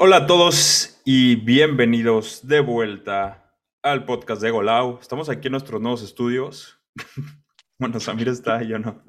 Hola 0.00 0.18
a 0.18 0.26
todos 0.28 1.02
y 1.04 1.34
bienvenidos 1.34 2.46
de 2.46 2.60
vuelta 2.60 3.52
al 3.82 4.04
podcast 4.04 4.40
de 4.40 4.52
Golau. 4.52 5.00
Estamos 5.00 5.28
aquí 5.28 5.48
en 5.48 5.52
nuestros 5.52 5.80
nuevos 5.80 6.04
estudios. 6.04 6.80
bueno, 7.80 7.98
Samir 7.98 8.28
está, 8.28 8.62
yo 8.62 8.78
no. 8.78 9.02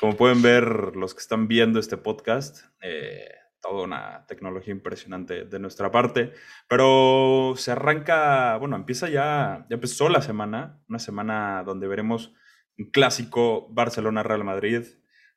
Como 0.00 0.16
pueden 0.16 0.42
ver 0.42 0.96
los 0.96 1.14
que 1.14 1.20
están 1.20 1.46
viendo 1.46 1.78
este 1.78 1.96
podcast, 1.96 2.64
eh, 2.82 3.24
toda 3.62 3.84
una 3.84 4.26
tecnología 4.26 4.72
impresionante 4.72 5.44
de 5.44 5.58
nuestra 5.60 5.92
parte. 5.92 6.32
Pero 6.68 7.54
se 7.56 7.70
arranca, 7.70 8.56
bueno, 8.56 8.74
empieza 8.74 9.08
ya, 9.08 9.64
ya 9.70 9.74
empezó 9.74 10.08
la 10.08 10.22
semana, 10.22 10.82
una 10.88 10.98
semana 10.98 11.62
donde 11.64 11.86
veremos 11.86 12.34
un 12.76 12.90
clásico 12.90 13.68
Barcelona-Real 13.70 14.42
Madrid. 14.42 14.82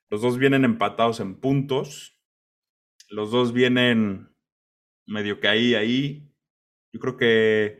Los 0.10 0.24
dos 0.24 0.40
vienen 0.40 0.66
empatados 0.66 1.20
en 1.20 1.40
puntos. 1.40 2.20
Los 3.08 3.30
dos 3.30 3.54
vienen 3.54 4.33
medio 5.06 5.40
que 5.40 5.48
ahí, 5.48 5.76
ahí. 5.76 6.34
Yo 6.92 7.00
creo 7.00 7.18
que 7.18 7.80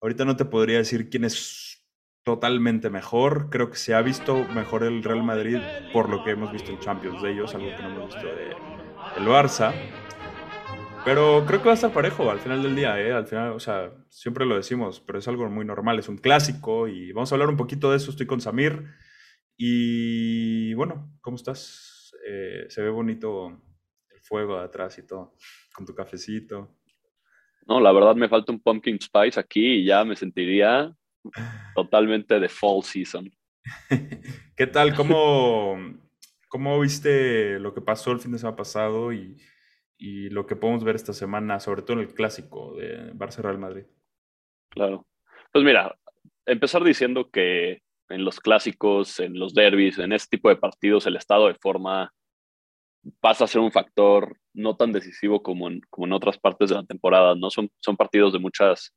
ahorita 0.00 0.24
no 0.24 0.36
te 0.36 0.44
podría 0.44 0.78
decir 0.78 1.10
quién 1.10 1.24
es 1.24 1.86
totalmente 2.24 2.90
mejor. 2.90 3.50
Creo 3.50 3.70
que 3.70 3.76
se 3.76 3.94
ha 3.94 4.02
visto 4.02 4.44
mejor 4.48 4.84
el 4.84 5.02
Real 5.02 5.22
Madrid 5.22 5.58
por 5.92 6.08
lo 6.08 6.24
que 6.24 6.30
hemos 6.30 6.52
visto 6.52 6.70
en 6.70 6.78
Champions 6.78 7.22
de 7.22 7.32
ellos, 7.32 7.54
algo 7.54 7.74
que 7.76 7.82
no 7.82 7.88
hemos 7.90 8.14
visto 8.14 8.26
de 8.26 8.56
el 9.16 9.26
Barça. 9.26 9.74
Pero 11.04 11.44
creo 11.46 11.60
que 11.60 11.66
va 11.66 11.72
a 11.72 11.74
estar 11.74 11.92
parejo 11.92 12.30
al 12.30 12.38
final 12.38 12.62
del 12.62 12.76
día, 12.76 13.00
¿eh? 13.00 13.12
Al 13.12 13.26
final, 13.26 13.52
o 13.52 13.60
sea, 13.60 13.92
siempre 14.08 14.46
lo 14.46 14.54
decimos, 14.54 15.00
pero 15.00 15.18
es 15.18 15.26
algo 15.26 15.48
muy 15.50 15.64
normal, 15.64 15.98
es 15.98 16.08
un 16.08 16.16
clásico 16.16 16.86
y 16.86 17.10
vamos 17.12 17.32
a 17.32 17.34
hablar 17.34 17.48
un 17.48 17.56
poquito 17.56 17.90
de 17.90 17.96
eso. 17.96 18.12
Estoy 18.12 18.26
con 18.26 18.40
Samir 18.40 18.84
y 19.56 20.74
bueno, 20.74 21.12
¿cómo 21.20 21.36
estás? 21.36 22.14
Eh, 22.24 22.66
se 22.68 22.82
ve 22.82 22.90
bonito 22.90 23.48
el 24.14 24.20
fuego 24.20 24.58
de 24.58 24.64
atrás 24.64 24.96
y 24.98 25.02
todo 25.02 25.34
con 25.72 25.86
tu 25.86 25.94
cafecito. 25.94 26.76
No, 27.66 27.80
la 27.80 27.92
verdad 27.92 28.14
me 28.14 28.28
falta 28.28 28.52
un 28.52 28.60
pumpkin 28.60 29.00
spice 29.00 29.38
aquí 29.38 29.80
y 29.80 29.84
ya 29.84 30.04
me 30.04 30.16
sentiría 30.16 30.94
totalmente 31.74 32.40
de 32.40 32.48
fall 32.48 32.82
season. 32.82 33.30
¿Qué 34.56 34.66
tal? 34.66 34.94
¿Cómo, 34.94 35.76
¿Cómo 36.48 36.80
viste 36.80 37.58
lo 37.60 37.72
que 37.72 37.80
pasó 37.80 38.12
el 38.12 38.20
fin 38.20 38.32
de 38.32 38.38
semana 38.38 38.56
pasado 38.56 39.12
y, 39.12 39.36
y 39.96 40.30
lo 40.30 40.46
que 40.46 40.56
podemos 40.56 40.82
ver 40.82 40.96
esta 40.96 41.12
semana, 41.12 41.60
sobre 41.60 41.82
todo 41.82 41.94
en 41.94 42.08
el 42.08 42.14
clásico 42.14 42.74
de 42.74 43.12
Barcelona-Real 43.14 43.60
Madrid? 43.60 43.84
Claro. 44.68 45.06
Pues 45.52 45.64
mira, 45.64 45.96
empezar 46.46 46.82
diciendo 46.82 47.30
que 47.30 47.82
en 48.08 48.24
los 48.24 48.40
clásicos, 48.40 49.20
en 49.20 49.38
los 49.38 49.54
derbis, 49.54 49.98
en 49.98 50.12
este 50.12 50.36
tipo 50.36 50.48
de 50.48 50.56
partidos, 50.56 51.06
el 51.06 51.16
estado 51.16 51.48
de 51.48 51.54
forma 51.54 52.12
pasa 53.20 53.44
a 53.44 53.48
ser 53.48 53.60
un 53.60 53.72
factor 53.72 54.36
no 54.54 54.76
tan 54.76 54.92
decisivo 54.92 55.42
como 55.42 55.68
en, 55.68 55.80
como 55.90 56.06
en 56.06 56.12
otras 56.12 56.38
partes 56.38 56.70
de 56.70 56.76
la 56.76 56.84
temporada, 56.84 57.34
¿no? 57.34 57.50
Son, 57.50 57.70
son 57.80 57.96
partidos 57.96 58.32
de 58.32 58.38
muchas 58.38 58.94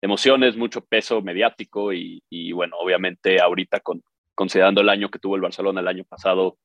emociones, 0.00 0.56
mucho 0.56 0.84
peso 0.84 1.20
mediático 1.22 1.92
y, 1.92 2.22
y 2.30 2.52
bueno, 2.52 2.76
obviamente 2.78 3.40
ahorita 3.40 3.80
con, 3.80 4.02
considerando 4.34 4.80
el 4.80 4.88
año 4.88 5.10
que 5.10 5.18
tuvo 5.18 5.36
el 5.36 5.42
Barcelona 5.42 5.80
el 5.80 5.88
año 5.88 6.04
pasado, 6.04 6.58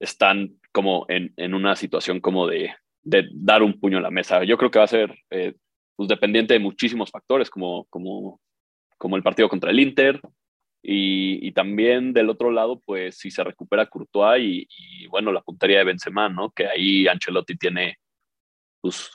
están 0.00 0.58
como 0.72 1.06
en, 1.08 1.32
en 1.36 1.54
una 1.54 1.76
situación 1.76 2.20
como 2.20 2.48
de, 2.48 2.74
de, 3.02 3.28
dar 3.32 3.62
un 3.62 3.78
puño 3.78 3.98
a 3.98 4.02
la 4.02 4.10
mesa. 4.10 4.42
Yo 4.42 4.58
creo 4.58 4.70
que 4.70 4.80
va 4.80 4.86
a 4.86 4.88
ser 4.88 5.16
eh, 5.30 5.54
pues 5.94 6.08
dependiente 6.08 6.54
de 6.54 6.60
muchísimos 6.60 7.10
factores, 7.10 7.48
como, 7.48 7.84
como, 7.84 8.40
como 8.98 9.16
el 9.16 9.22
partido 9.22 9.48
contra 9.48 9.70
el 9.70 9.78
Inter, 9.78 10.20
y, 10.82 11.52
también 11.52 12.12
del 12.12 12.28
otro 12.28 12.50
lado, 12.50 12.80
pues 12.80 13.16
si 13.16 13.30
se 13.30 13.44
recupera 13.44 13.86
Courtois 13.86 14.66
y, 14.68 15.06
bueno, 15.06 15.30
la 15.32 15.40
puntería 15.40 15.78
de 15.78 15.84
Benzema, 15.84 16.28
¿no? 16.28 16.50
Que 16.50 16.66
ahí 16.66 17.06
Ancelotti 17.06 17.56
tiene 17.56 17.98
pues 18.80 19.12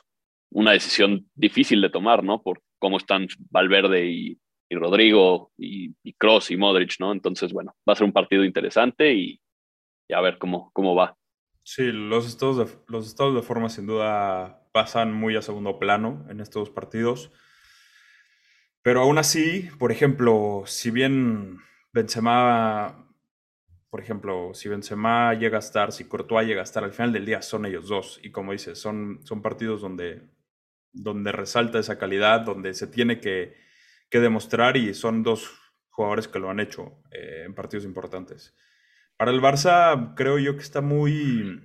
una 0.50 0.72
decisión 0.72 1.28
difícil 1.34 1.82
de 1.82 1.90
tomar, 1.90 2.24
¿no? 2.24 2.42
Por 2.42 2.62
cómo 2.78 2.96
están 2.96 3.28
Valverde 3.50 4.06
y, 4.06 4.38
Rodrigo 4.70 5.50
y, 5.56 5.94
y 6.02 6.12
Cross 6.14 6.50
y 6.50 6.56
Modric, 6.56 6.96
¿no? 7.00 7.12
Entonces, 7.12 7.52
bueno, 7.52 7.74
va 7.88 7.94
a 7.94 7.96
ser 7.96 8.04
un 8.04 8.12
partido 8.12 8.44
interesante 8.44 9.14
y, 9.14 9.40
a 10.12 10.20
ver 10.22 10.38
cómo, 10.38 10.70
cómo 10.72 10.94
va. 10.94 11.16
Sí, 11.62 11.92
los 11.92 12.26
estados, 12.26 12.56
de, 12.56 12.78
los 12.86 13.06
estados 13.06 13.34
de 13.34 13.42
forma 13.42 13.68
sin 13.68 13.86
duda 13.86 14.66
pasan 14.72 15.12
muy 15.12 15.36
a 15.36 15.42
segundo 15.42 15.78
plano 15.78 16.24
en 16.30 16.40
estos 16.40 16.70
partidos. 16.70 17.30
Pero 18.82 19.02
aún 19.02 19.18
así, 19.18 19.68
por 19.78 19.92
ejemplo, 19.92 20.62
si 20.66 20.90
bien 20.90 21.58
Benzema, 21.92 23.08
por 23.90 24.00
ejemplo, 24.00 24.52
si 24.54 24.68
Benzema 24.68 25.34
llega 25.34 25.56
a 25.56 25.60
estar, 25.60 25.92
si 25.92 26.04
Courtois 26.04 26.46
llega 26.46 26.60
a 26.60 26.64
estar, 26.64 26.84
al 26.84 26.92
final 26.92 27.12
del 27.12 27.26
día 27.26 27.42
son 27.42 27.66
ellos 27.66 27.88
dos. 27.88 28.20
Y 28.22 28.30
como 28.30 28.52
dices, 28.52 28.78
son, 28.78 29.20
son 29.24 29.42
partidos 29.42 29.80
donde, 29.80 30.22
donde 30.92 31.32
resalta 31.32 31.78
esa 31.78 31.98
calidad, 31.98 32.40
donde 32.42 32.74
se 32.74 32.86
tiene 32.86 33.20
que, 33.20 33.56
que 34.10 34.20
demostrar 34.20 34.76
y 34.76 34.94
son 34.94 35.22
dos 35.22 35.50
jugadores 35.90 36.28
que 36.28 36.38
lo 36.38 36.50
han 36.50 36.60
hecho 36.60 37.02
eh, 37.10 37.42
en 37.44 37.54
partidos 37.54 37.84
importantes. 37.84 38.54
Para 39.16 39.32
el 39.32 39.40
Barça 39.40 40.14
creo 40.14 40.38
yo 40.38 40.54
que 40.54 40.62
está 40.62 40.80
muy, 40.80 41.60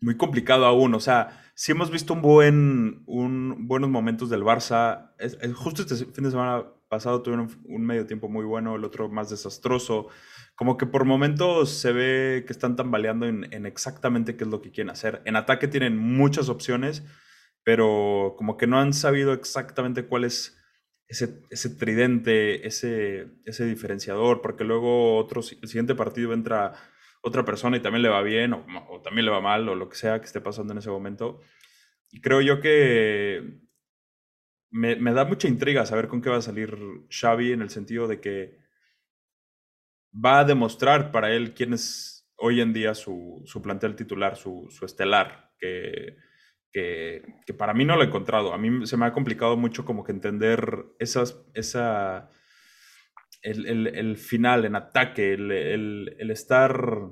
muy 0.00 0.16
complicado 0.16 0.66
aún. 0.66 0.94
O 0.94 1.00
sea, 1.00 1.49
sí 1.60 1.72
hemos 1.72 1.90
visto 1.90 2.14
un 2.14 2.22
buen, 2.22 3.02
un, 3.04 3.68
buenos 3.68 3.90
momentos 3.90 4.30
del 4.30 4.42
Barça. 4.42 5.12
Justo 5.54 5.82
este 5.82 5.94
fin 6.06 6.24
de 6.24 6.30
semana 6.30 6.64
pasado 6.88 7.20
tuvieron 7.20 7.50
un, 7.66 7.84
medio 7.84 8.06
tiempo 8.06 8.30
muy 8.30 8.46
bueno, 8.46 8.76
el 8.76 8.84
otro 8.84 9.10
más 9.10 9.28
desastroso. 9.28 10.08
Como 10.54 10.78
que 10.78 10.86
por 10.86 11.04
momentos 11.04 11.68
se 11.68 11.92
ve 11.92 12.44
que 12.46 12.52
están 12.54 12.76
tambaleando 12.76 13.26
en, 13.26 13.52
en, 13.52 13.66
exactamente 13.66 14.38
qué 14.38 14.44
es 14.44 14.50
lo 14.50 14.62
que 14.62 14.70
quieren 14.70 14.88
hacer. 14.88 15.20
En 15.26 15.36
ataque 15.36 15.68
tienen 15.68 15.98
muchas 15.98 16.48
opciones, 16.48 17.02
pero 17.62 18.36
como 18.38 18.56
que 18.56 18.66
no 18.66 18.80
han 18.80 18.94
sabido 18.94 19.34
exactamente 19.34 20.06
cuál 20.06 20.24
es 20.24 20.56
ese, 21.08 21.42
ese 21.50 21.68
tridente, 21.68 22.66
ese, 22.66 23.32
ese 23.44 23.66
diferenciador, 23.66 24.40
porque 24.40 24.64
luego 24.64 25.18
otro, 25.18 25.42
el 25.42 25.68
siguiente 25.68 25.94
partido 25.94 26.32
entra 26.32 26.72
otra 27.22 27.44
persona 27.44 27.76
y 27.76 27.80
también 27.80 28.02
le 28.02 28.08
va 28.08 28.22
bien 28.22 28.54
o, 28.54 29.00
también 29.02 29.24
le 29.24 29.30
va 29.30 29.40
mal 29.40 29.68
o 29.68 29.74
lo 29.74 29.88
que 29.88 29.96
sea 29.96 30.20
que 30.20 30.26
esté 30.26 30.40
pasando 30.40 30.72
en 30.72 30.78
ese 30.78 30.90
momento. 30.90 31.40
Y 32.10 32.20
creo 32.20 32.40
yo 32.40 32.60
que 32.60 33.60
me, 34.70 34.96
da 35.12 35.24
mucha 35.24 35.48
intriga 35.48 35.86
saber 35.86 36.08
con 36.08 36.22
qué 36.22 36.30
va 36.30 36.38
a 36.38 36.42
salir 36.42 36.76
Xavi 37.10 37.52
en 37.52 37.62
el 37.62 37.70
sentido 37.70 38.08
de 38.08 38.20
que 38.20 38.58
va 40.12 40.40
a 40.40 40.44
demostrar 40.44 41.12
para 41.12 41.32
él 41.32 41.54
quién 41.54 41.72
es 41.72 42.28
hoy 42.36 42.60
en 42.60 42.72
día 42.72 42.94
su, 42.94 43.42
su 43.44 43.60
plantel 43.62 43.94
titular, 43.94 44.36
su, 44.36 44.66
su 44.70 44.84
estelar, 44.86 45.52
que, 45.58 46.16
que, 46.72 47.22
que, 47.46 47.54
para 47.54 47.74
mí 47.74 47.84
no 47.84 47.96
lo 47.96 48.02
he 48.02 48.06
encontrado. 48.06 48.54
A 48.54 48.58
mí 48.58 48.86
se 48.86 48.96
me 48.96 49.06
ha 49.06 49.12
complicado 49.12 49.56
mucho 49.56 49.84
como 49.84 50.04
que 50.04 50.12
entender 50.12 50.86
esas, 50.98 51.44
esa 51.54 52.30
el, 53.42 54.16
final 54.16 54.64
en 54.64 54.76
ataque, 54.76 55.34
el, 55.34 56.30
estar 56.30 57.10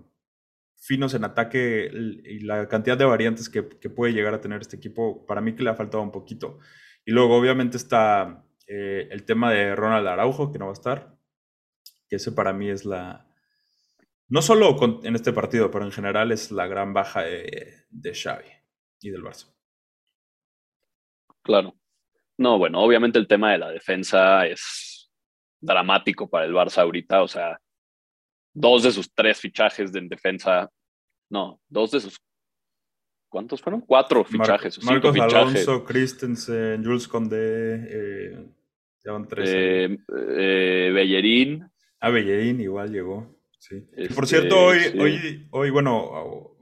finos 0.76 1.14
en 1.14 1.24
ataque 1.24 1.90
y 1.92 2.40
la 2.40 2.68
cantidad 2.68 2.96
de 2.96 3.04
variantes 3.04 3.48
que, 3.48 3.62
puede 3.62 4.12
llegar 4.12 4.34
a 4.34 4.40
tener 4.40 4.60
este 4.60 4.76
equipo, 4.76 5.26
para 5.26 5.40
mí 5.40 5.54
que 5.54 5.62
le 5.62 5.70
ha 5.70 5.74
faltado 5.74 6.02
un 6.02 6.12
poquito. 6.12 6.58
Y 7.04 7.12
luego 7.12 7.36
obviamente 7.36 7.76
está 7.76 8.44
eh, 8.66 9.08
el 9.10 9.24
tema 9.24 9.52
de 9.52 9.74
Ronald 9.74 10.06
Araujo, 10.06 10.52
que 10.52 10.58
no 10.58 10.66
va 10.66 10.72
a 10.72 10.74
estar, 10.74 11.16
que 12.08 12.16
ese 12.16 12.32
para 12.32 12.52
mí 12.52 12.68
es 12.68 12.84
la... 12.84 13.26
No 14.28 14.42
solo 14.42 14.76
en 15.04 15.14
este 15.14 15.32
partido, 15.32 15.70
pero 15.70 15.86
en 15.86 15.92
general 15.92 16.32
es 16.32 16.50
la 16.50 16.66
gran 16.66 16.92
baja 16.92 17.22
de, 17.22 17.86
de 17.88 18.14
Xavi 18.14 18.50
y 19.00 19.08
del 19.08 19.22
Barça. 19.22 19.50
Claro. 21.42 21.74
No, 22.36 22.58
bueno, 22.58 22.80
obviamente 22.82 23.18
el 23.18 23.26
tema 23.26 23.52
de 23.52 23.58
la 23.58 23.70
defensa 23.70 24.46
es 24.46 24.97
dramático 25.60 26.28
para 26.28 26.46
el 26.46 26.52
Barça 26.52 26.82
ahorita. 26.82 27.22
O 27.22 27.28
sea, 27.28 27.60
dos 28.52 28.82
de 28.82 28.92
sus 28.92 29.12
tres 29.14 29.40
fichajes 29.40 29.92
de 29.92 30.00
en 30.00 30.08
defensa, 30.08 30.70
no, 31.30 31.60
dos 31.68 31.90
de 31.92 32.00
sus, 32.00 32.20
¿cuántos 33.28 33.62
fueron? 33.62 33.80
Cuatro 33.80 34.24
fichajes. 34.24 34.82
Marcos 34.84 35.18
Alonso, 35.18 35.84
Christensen, 35.84 36.84
Jules 36.84 37.08
Condé, 37.08 37.86
eh, 37.88 38.46
ya 39.04 39.12
van 39.12 39.28
tres. 39.28 39.50
Eh, 39.52 39.98
eh, 40.36 40.90
Bellerín. 40.92 41.70
Ah, 42.00 42.10
Bellerín 42.10 42.60
igual 42.60 42.92
llegó. 42.92 43.36
Sí. 43.58 43.80
Por 44.14 44.24
este, 44.24 44.26
cierto, 44.26 44.56
hoy, 44.56 44.78
hoy, 44.98 45.48
hoy, 45.50 45.70
bueno, 45.70 46.56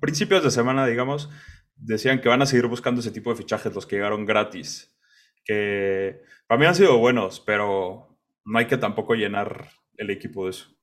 principios 0.00 0.42
de 0.42 0.50
semana, 0.50 0.86
digamos, 0.86 1.30
decían 1.76 2.20
que 2.20 2.28
van 2.28 2.42
a 2.42 2.46
seguir 2.46 2.66
buscando 2.66 3.00
ese 3.00 3.10
tipo 3.10 3.30
de 3.30 3.36
fichajes, 3.36 3.74
los 3.74 3.86
que 3.86 3.96
llegaron 3.96 4.24
gratis. 4.24 4.96
Que 5.44 6.22
para 6.46 6.58
mí 6.58 6.66
han 6.66 6.74
sido 6.74 6.98
buenos, 6.98 7.40
pero 7.40 8.07
no 8.48 8.58
hay 8.58 8.66
que 8.66 8.78
tampoco 8.78 9.14
llenar 9.14 9.68
el 9.98 10.10
equipo 10.10 10.44
de 10.44 10.50
eso. 10.50 10.74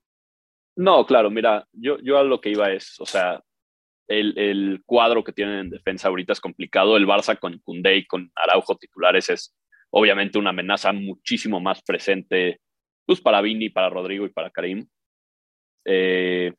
No, 0.76 1.04
claro, 1.04 1.30
mira, 1.30 1.66
yo, 1.72 1.98
yo 2.00 2.18
a 2.18 2.22
lo 2.22 2.40
que 2.40 2.50
iba 2.50 2.70
es, 2.70 3.00
o 3.00 3.06
sea, 3.06 3.42
el, 4.08 4.38
el, 4.38 4.82
cuadro 4.86 5.24
que 5.24 5.32
tienen 5.32 5.58
en 5.58 5.70
defensa 5.70 6.06
ahorita 6.06 6.32
es 6.32 6.40
complicado. 6.40 6.96
El 6.96 7.06
Barça 7.06 7.36
con 7.36 7.58
Koundé 7.58 7.96
y 7.96 8.06
con 8.06 8.30
Araujo 8.36 8.76
titulares 8.76 9.30
es 9.30 9.56
obviamente 9.90 10.38
una 10.38 10.50
amenaza 10.50 10.92
muchísimo 10.92 11.60
más 11.60 11.82
presente 11.82 12.60
pues, 13.04 13.20
para 13.20 13.40
Vini, 13.40 13.68
para 13.68 13.90
Rodrigo 13.90 14.26
y 14.26 14.30
para 14.30 14.50
Karim. 14.50 14.86
Eh, 15.84 16.52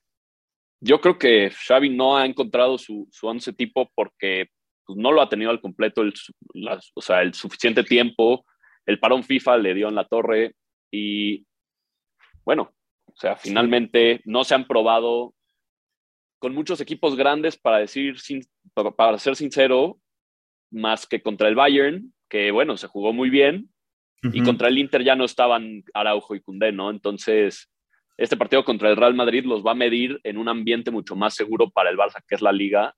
yo 0.81 0.99
creo 0.99 1.17
que 1.17 1.51
Xavi 1.51 1.89
no 1.89 2.17
ha 2.17 2.25
encontrado 2.25 2.77
su, 2.77 3.07
su 3.11 3.27
once 3.27 3.53
tipo 3.53 3.89
porque 3.95 4.47
pues, 4.85 4.97
no 4.97 5.13
lo 5.13 5.21
ha 5.21 5.29
tenido 5.29 5.51
al 5.51 5.61
completo, 5.61 6.01
el, 6.01 6.13
o 6.95 7.01
sea, 7.01 7.21
el 7.21 7.33
suficiente 7.33 7.83
tiempo. 7.83 8.45
El 8.85 8.99
parón 8.99 9.23
FIFA 9.23 9.57
le 9.57 9.73
dio 9.73 9.87
en 9.87 9.95
la 9.95 10.05
torre 10.05 10.53
y, 10.91 11.45
bueno, 12.45 12.73
o 13.05 13.15
sea, 13.15 13.35
finalmente 13.35 14.21
no 14.25 14.43
se 14.43 14.55
han 14.55 14.67
probado 14.67 15.33
con 16.39 16.53
muchos 16.53 16.81
equipos 16.81 17.15
grandes 17.15 17.57
para 17.57 17.79
decir, 17.79 18.19
sin, 18.19 18.41
para 18.73 19.17
ser 19.17 19.35
sincero, 19.35 19.99
más 20.71 21.07
que 21.07 21.21
contra 21.21 21.47
el 21.47 21.55
Bayern, 21.55 22.13
que 22.29 22.51
bueno, 22.51 22.77
se 22.77 22.87
jugó 22.87 23.13
muy 23.13 23.29
bien, 23.29 23.69
y 24.23 24.43
contra 24.43 24.67
el 24.67 24.77
Inter 24.77 25.03
ya 25.03 25.15
no 25.15 25.25
estaban 25.25 25.83
Araujo 25.93 26.35
y 26.35 26.41
Cundé, 26.41 26.71
¿no? 26.71 26.89
Entonces, 26.89 27.71
este 28.17 28.35
partido 28.35 28.65
contra 28.65 28.89
el 28.89 28.97
Real 28.97 29.13
Madrid 29.13 29.45
los 29.45 29.65
va 29.65 29.71
a 29.71 29.75
medir 29.75 30.19
en 30.23 30.37
un 30.37 30.49
ambiente 30.49 30.91
mucho 30.91 31.15
más 31.15 31.35
seguro 31.35 31.69
para 31.69 31.91
el 31.91 31.97
Barça, 31.97 32.23
que 32.27 32.35
es 32.35 32.41
la 32.41 32.51
liga, 32.51 32.95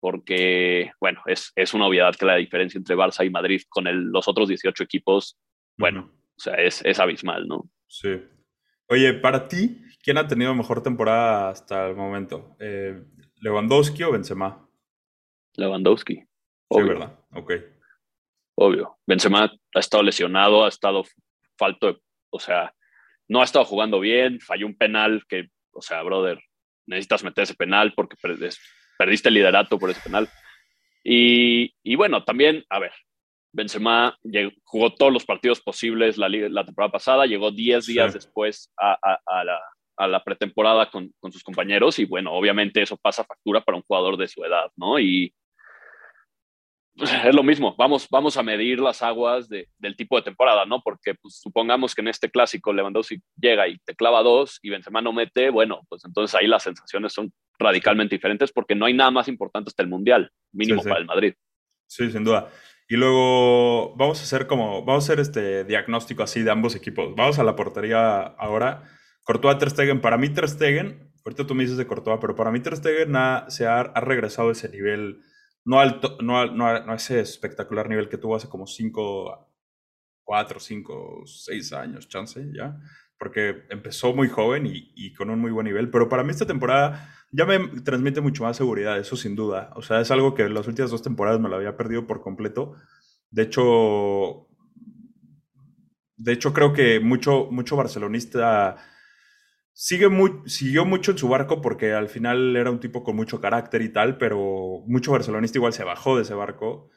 porque, 0.00 0.92
bueno, 1.00 1.22
es, 1.26 1.52
es 1.56 1.74
una 1.74 1.86
obviedad 1.86 2.14
que 2.14 2.24
la 2.24 2.36
diferencia 2.36 2.78
entre 2.78 2.96
Barça 2.96 3.26
y 3.26 3.30
Madrid 3.30 3.62
con 3.68 3.84
los 4.12 4.28
otros 4.28 4.48
18 4.48 4.84
equipos, 4.84 5.36
bueno, 5.76 6.12
o 6.36 6.40
sea, 6.40 6.54
es, 6.54 6.84
es 6.84 6.98
abismal, 6.98 7.46
¿no? 7.46 7.70
Sí. 7.86 8.22
Oye, 8.88 9.14
para 9.14 9.48
ti, 9.48 9.82
¿quién 10.02 10.18
ha 10.18 10.26
tenido 10.26 10.54
mejor 10.54 10.82
temporada 10.82 11.50
hasta 11.50 11.88
el 11.88 11.96
momento? 11.96 12.56
Eh, 12.60 13.02
¿Lewandowski 13.36 14.02
o 14.02 14.12
Benzema? 14.12 14.68
Lewandowski. 15.56 16.16
Sí, 16.16 16.82
¿verdad? 16.82 17.18
Ok. 17.32 17.52
Obvio. 18.56 18.98
Benzema 19.06 19.52
ha 19.74 19.78
estado 19.78 20.02
lesionado, 20.02 20.64
ha 20.64 20.68
estado 20.68 21.04
falto, 21.56 22.00
o 22.30 22.40
sea, 22.40 22.74
no 23.28 23.40
ha 23.40 23.44
estado 23.44 23.64
jugando 23.64 24.00
bien, 24.00 24.40
falló 24.40 24.66
un 24.66 24.76
penal 24.76 25.24
que, 25.28 25.48
o 25.72 25.80
sea, 25.80 26.02
brother, 26.02 26.40
necesitas 26.86 27.24
meter 27.24 27.44
ese 27.44 27.54
penal 27.54 27.92
porque 27.94 28.16
perdiste 28.98 29.28
el 29.28 29.34
liderato 29.34 29.78
por 29.78 29.90
ese 29.90 30.00
penal. 30.00 30.28
Y, 31.02 31.74
y 31.82 31.96
bueno, 31.96 32.24
también, 32.24 32.64
a 32.68 32.78
ver, 32.78 32.92
Benzema 33.54 34.18
jugó 34.64 34.92
todos 34.92 35.12
los 35.12 35.24
partidos 35.24 35.60
posibles 35.60 36.18
la, 36.18 36.28
la 36.28 36.64
temporada 36.64 36.90
pasada, 36.90 37.24
llegó 37.24 37.52
10 37.52 37.86
días 37.86 38.12
después 38.12 38.72
a, 38.76 38.98
a, 39.00 39.44
la, 39.44 39.60
a, 39.96 40.08
la, 40.08 40.24
pretemporada 40.24 40.90
con, 40.90 41.12
con, 41.20 41.30
sus 41.30 41.44
compañeros 41.44 42.00
y 42.00 42.04
bueno, 42.04 42.32
obviamente 42.32 42.82
eso 42.82 42.96
pasa 42.96 43.24
factura 43.24 43.62
para 43.62 43.76
un 43.76 43.84
jugador 43.84 44.16
de 44.16 44.26
su 44.26 44.44
edad, 44.44 44.70
¿no? 44.76 44.98
Y, 44.98 45.32
es 46.96 47.34
lo 47.34 47.42
mismo, 47.44 47.74
vamos, 47.76 48.08
vamos 48.10 48.36
a 48.36 48.42
medir 48.42 48.80
las 48.80 49.02
aguas 49.02 49.48
de, 49.48 49.68
del 49.78 49.96
tipo 49.96 50.16
de 50.16 50.22
temporada, 50.22 50.64
¿no? 50.66 50.80
Porque 50.82 51.14
pues, 51.14 51.40
supongamos 51.40 51.94
que 51.94 52.02
en 52.02 52.08
este 52.08 52.30
clásico 52.30 52.72
Lewandowski 52.72 53.20
llega 53.36 53.68
y 53.68 53.78
te 53.78 53.94
clava 53.94 54.22
dos 54.22 54.58
y 54.62 54.70
Benzema 54.70 55.00
no 55.00 55.12
mete, 55.12 55.50
bueno, 55.50 55.82
pues 55.88 56.04
entonces 56.04 56.34
ahí 56.34 56.48
las 56.48 56.64
sensaciones 56.64 57.12
son 57.12 57.32
radicalmente 57.58 58.16
diferentes 58.16 58.52
porque 58.52 58.74
no 58.74 58.86
hay 58.86 58.94
nada 58.94 59.12
más 59.12 59.28
importante 59.28 59.68
hasta 59.68 59.82
el 59.82 59.88
Mundial, 59.88 60.30
mínimo 60.52 60.82
para 60.82 60.98
el 60.98 61.06
Madrid. 61.06 61.34
Sí, 61.86 62.10
sin 62.10 62.24
duda. 62.24 62.48
Y 62.88 62.96
luego 62.96 63.94
vamos 63.96 64.20
a 64.20 64.24
hacer 64.24 64.46
como, 64.46 64.84
vamos 64.84 65.04
a 65.04 65.12
hacer 65.12 65.20
este 65.20 65.64
diagnóstico 65.64 66.22
así 66.22 66.42
de 66.42 66.50
ambos 66.50 66.74
equipos. 66.74 67.14
Vamos 67.16 67.38
a 67.38 67.44
la 67.44 67.56
portería 67.56 68.20
ahora. 68.20 68.84
Courtois, 69.22 69.58
Ter 69.58 69.70
Stegen. 69.70 70.00
Para 70.00 70.18
mí 70.18 70.28
Ter 70.28 70.48
Stegen, 70.48 71.12
ahorita 71.24 71.46
tú 71.46 71.54
me 71.54 71.62
dices 71.62 71.78
de 71.78 71.86
Courtois, 71.86 72.18
pero 72.20 72.36
para 72.36 72.50
mí 72.50 72.60
Ter 72.60 72.76
Stegen 72.76 73.14
se 73.48 73.66
ha, 73.66 73.80
ha 73.80 74.00
regresado 74.00 74.50
a 74.50 74.52
ese 74.52 74.68
nivel 74.68 75.22
no, 75.64 75.80
alto, 75.80 76.18
no, 76.20 76.46
no, 76.46 76.84
no 76.84 76.94
ese 76.94 77.20
espectacular 77.20 77.88
nivel 77.88 78.08
que 78.08 78.18
tuvo 78.18 78.36
hace 78.36 78.48
como 78.48 78.66
5, 78.66 79.50
4, 80.22 80.60
5, 80.60 81.22
6 81.24 81.72
años, 81.72 82.08
chance, 82.08 82.46
¿ya? 82.54 82.76
Porque 83.18 83.64
empezó 83.70 84.14
muy 84.14 84.28
joven 84.28 84.66
y, 84.66 84.92
y, 84.94 85.14
con 85.14 85.30
un 85.30 85.38
muy 85.38 85.52
buen 85.52 85.64
nivel, 85.64 85.90
pero 85.90 86.08
para 86.08 86.22
mí 86.22 86.30
esta 86.30 86.46
temporada 86.46 87.14
ya 87.36 87.44
me 87.46 87.58
transmite 87.82 88.20
mucho 88.20 88.44
más 88.44 88.56
seguridad, 88.56 88.98
eso 88.98 89.16
sin 89.16 89.34
duda. 89.34 89.70
O 89.76 89.82
sea, 89.82 90.00
es 90.00 90.10
algo 90.10 90.34
que 90.34 90.48
las 90.48 90.68
últimas 90.68 90.90
dos 90.90 91.02
temporadas 91.02 91.40
me 91.40 91.48
lo 91.48 91.56
había 91.56 91.76
perdido 91.76 92.06
por 92.06 92.20
completo. 92.20 92.74
De 93.30 93.42
hecho, 93.42 94.48
de 96.16 96.32
hecho 96.32 96.52
creo 96.52 96.72
que 96.72 97.00
mucho, 97.00 97.48
mucho 97.50 97.76
barcelonista 97.76 98.76
Sigue 99.76 100.08
muy, 100.08 100.30
siguió 100.46 100.84
mucho 100.84 101.10
en 101.10 101.18
su 101.18 101.28
barco 101.28 101.60
porque 101.60 101.92
al 101.94 102.08
final 102.08 102.54
era 102.54 102.70
un 102.70 102.78
tipo 102.78 103.02
con 103.02 103.16
mucho 103.16 103.40
carácter 103.40 103.82
y 103.82 103.88
tal, 103.92 104.18
pero 104.18 104.84
mucho 104.86 105.10
barcelonista 105.10 105.58
igual 105.58 105.72
se 105.72 105.82
bajó 105.82 106.14
de 106.16 106.22
ese 106.22 106.34
barco 106.34 106.90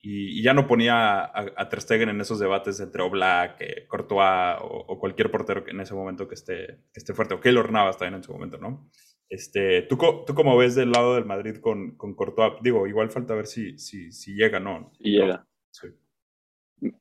y, 0.00 0.42
ya 0.42 0.54
no 0.54 0.66
ponía 0.66 1.20
a, 1.20 1.52
a, 1.56 1.68
Ter 1.68 1.82
Stegen 1.82 2.08
en 2.08 2.20
esos 2.22 2.38
debates 2.38 2.80
entre 2.80 3.02
Oblak, 3.02 3.60
eh, 3.60 3.86
Courtois 3.88 4.56
o, 4.62 4.98
cualquier 4.98 5.30
portero 5.30 5.64
que 5.64 5.72
en 5.72 5.80
ese 5.80 5.92
momento 5.94 6.26
que 6.26 6.34
esté, 6.34 6.80
esté 6.94 7.12
fuerte, 7.12 7.34
o 7.34 7.40
Keylor 7.40 7.70
Navas 7.70 7.98
también 7.98 8.14
en 8.14 8.22
su 8.22 8.32
momento, 8.32 8.56
¿no? 8.56 8.90
Este, 9.28 9.82
¿tú, 9.82 9.96
¿Tú 10.26 10.34
cómo 10.34 10.56
ves 10.56 10.74
del 10.74 10.92
lado 10.92 11.14
del 11.14 11.24
Madrid 11.24 11.56
con, 11.60 11.96
con 11.96 12.14
Courtois? 12.14 12.54
Digo, 12.62 12.86
igual 12.86 13.10
falta 13.10 13.34
ver 13.34 13.46
si, 13.46 13.78
si, 13.78 14.12
si 14.12 14.34
llega, 14.34 14.60
¿no? 14.60 14.92
Y 14.98 15.18
llega. 15.18 15.46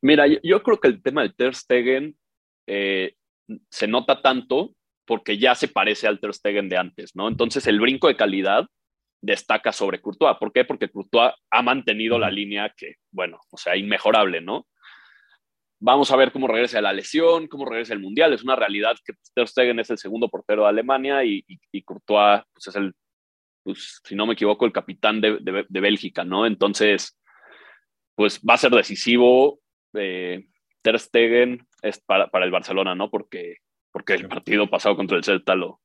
Mira, 0.02 0.26
yo, 0.42 0.64
creo 0.64 0.80
que 0.80 0.88
el 0.88 1.02
tema 1.02 1.22
del 1.22 1.36
Ter 1.36 1.56
Stegen 1.56 2.16
eh, 2.68 3.16
se 3.70 3.88
nota 3.88 4.22
tanto 4.22 4.76
porque 5.06 5.38
ya 5.38 5.56
se 5.56 5.68
parece 5.68 6.08
al 6.08 6.20
Ter 6.20 6.34
Stegen 6.34 6.70
de 6.70 6.78
antes, 6.78 7.16
¿no? 7.16 7.28
Entonces 7.28 7.68
el 7.68 7.82
brinco 7.82 8.08
de 8.08 8.16
calidad 8.16 8.68
destaca 9.22 9.72
sobre 9.72 10.02
Courtois. 10.02 10.38
¿Por 10.38 10.54
qué? 10.54 10.64
Porque 10.64 10.90
Courtois 10.90 11.34
ha 11.52 11.62
mantenido 11.62 12.18
la 12.18 12.32
línea 12.32 12.74
que, 12.76 12.96
bueno, 13.12 13.40
o 13.52 13.58
sea, 13.58 13.76
inmejorable, 13.76 14.42
¿no? 14.42 14.68
Vamos 15.86 16.12
a 16.12 16.16
ver 16.16 16.32
cómo 16.32 16.48
regresa 16.48 16.82
la 16.82 16.94
lesión, 16.94 17.48
cómo 17.48 17.66
regresa 17.66 17.94
el 17.94 18.00
Mundial. 18.00 18.32
Es 18.32 18.44
una 18.44 18.56
realidad 18.56 18.96
que 19.04 19.14
Ter 19.34 19.48
Stegen 19.48 19.80
es 19.80 19.90
el 19.90 19.98
segundo 19.98 20.30
portero 20.30 20.64
de 20.64 20.70
Alemania 20.70 21.26
y, 21.26 21.44
y, 21.48 21.82
Courtois 21.84 22.42
pues, 22.54 22.68
es 22.68 22.76
el, 22.78 22.94
pues, 23.64 24.00
si 24.04 24.16
no 24.16 24.26
me 24.26 24.34
equivoco, 24.34 24.66
el 24.66 24.72
capitán 24.72 25.20
de, 25.20 25.40
de, 25.42 25.80
Bélgica, 25.82 26.24
¿no? 26.24 26.46
Entonces, 26.46 27.20
pues 28.16 28.40
va 28.40 28.54
a 28.54 28.58
ser 28.58 28.72
decisivo. 28.72 29.60
Eh, 29.94 30.46
Ter 30.82 31.00
Stegen 31.00 31.68
es 31.82 32.00
para, 32.00 32.30
para 32.30 32.46
el 32.46 32.52
Barcelona, 32.52 32.96
¿no? 32.96 33.10
Porque 33.10 33.58
porque 33.94 34.16
el 34.16 34.28
partido 34.28 34.70
pasado 34.70 34.98
contra 34.98 35.16
el 35.16 35.24
Celta 35.24 35.56
lo, 35.56 35.80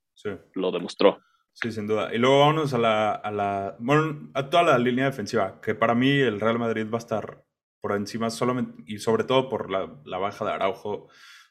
lo 0.55 0.73
demostró. 0.73 1.21
Sí, 1.53 1.71
sin 1.71 1.87
duda. 1.87 2.12
Y 2.15 2.19
luego 2.19 2.41
vámonos 2.41 2.73
a 2.73 2.79
la, 2.79 3.12
a 3.12 3.31
la, 3.31 3.77
bueno, 3.79 4.31
a 4.35 4.49
toda 4.49 4.62
la 4.62 4.79
línea 4.79 5.05
defensiva, 5.05 5.61
que 5.61 5.75
para 5.75 5.95
mí 5.95 6.11
el 6.11 6.41
Real 6.41 6.59
Madrid 6.59 6.87
va 6.91 6.97
a 6.97 6.99
estar 6.99 7.43
por 7.80 7.92
encima 7.92 8.30
solamente, 8.30 8.82
y 8.87 8.99
sobre 8.99 9.25
todo 9.25 9.49
por 9.49 9.70
la, 9.70 10.00
la 10.04 10.18
baja 10.18 10.44
de 10.44 10.52
Araujo, 10.52 11.08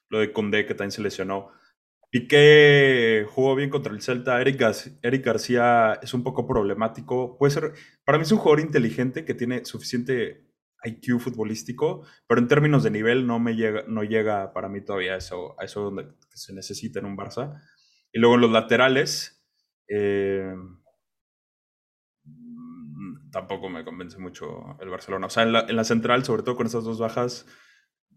lo 0.09 0.19
de 0.19 0.31
Condé 0.31 0.65
que 0.65 0.73
también 0.73 0.91
se 0.91 1.01
lesionó. 1.01 1.51
Que 2.11 3.25
jugó 3.29 3.55
bien 3.55 3.69
contra 3.69 3.93
el 3.93 4.01
Celta. 4.01 4.41
Eric 4.41 4.59
Eric 5.03 5.25
García 5.25 5.99
es 6.01 6.13
un 6.13 6.23
poco 6.23 6.47
problemático. 6.47 7.37
Puede 7.37 7.51
ser, 7.51 7.73
para 8.05 8.17
mí 8.17 8.23
es 8.23 8.31
un 8.31 8.39
jugador 8.39 8.61
inteligente 8.61 9.25
que 9.25 9.35
tiene 9.35 9.65
suficiente 9.65 10.47
IQ 10.83 11.19
futbolístico, 11.19 12.05
pero 12.27 12.39
en 12.39 12.47
términos 12.47 12.83
de 12.83 12.91
nivel 12.91 13.27
no 13.27 13.39
me 13.39 13.55
llega, 13.55 13.83
no 13.87 14.03
llega 14.03 14.53
para 14.53 14.69
mí 14.69 14.81
todavía 14.83 15.13
a 15.13 15.17
eso, 15.17 15.59
a 15.59 15.65
eso 15.65 15.81
donde 15.81 16.07
se 16.33 16.53
necesita 16.53 16.99
en 16.99 17.05
un 17.05 17.17
Barça. 17.17 17.61
Y 18.11 18.19
luego 18.19 18.35
en 18.35 18.41
los 18.41 18.51
laterales, 18.51 19.43
eh, 19.87 20.53
tampoco 23.31 23.69
me 23.69 23.83
convence 23.83 24.17
mucho 24.17 24.77
el 24.79 24.89
Barcelona. 24.89 25.27
O 25.27 25.29
sea, 25.29 25.43
en 25.43 25.53
la, 25.53 25.83
central, 25.83 26.23
sobre 26.23 26.43
todo 26.43 26.55
con 26.55 26.67
esas 26.67 26.83
dos 26.83 26.99
bajas, 26.99 27.45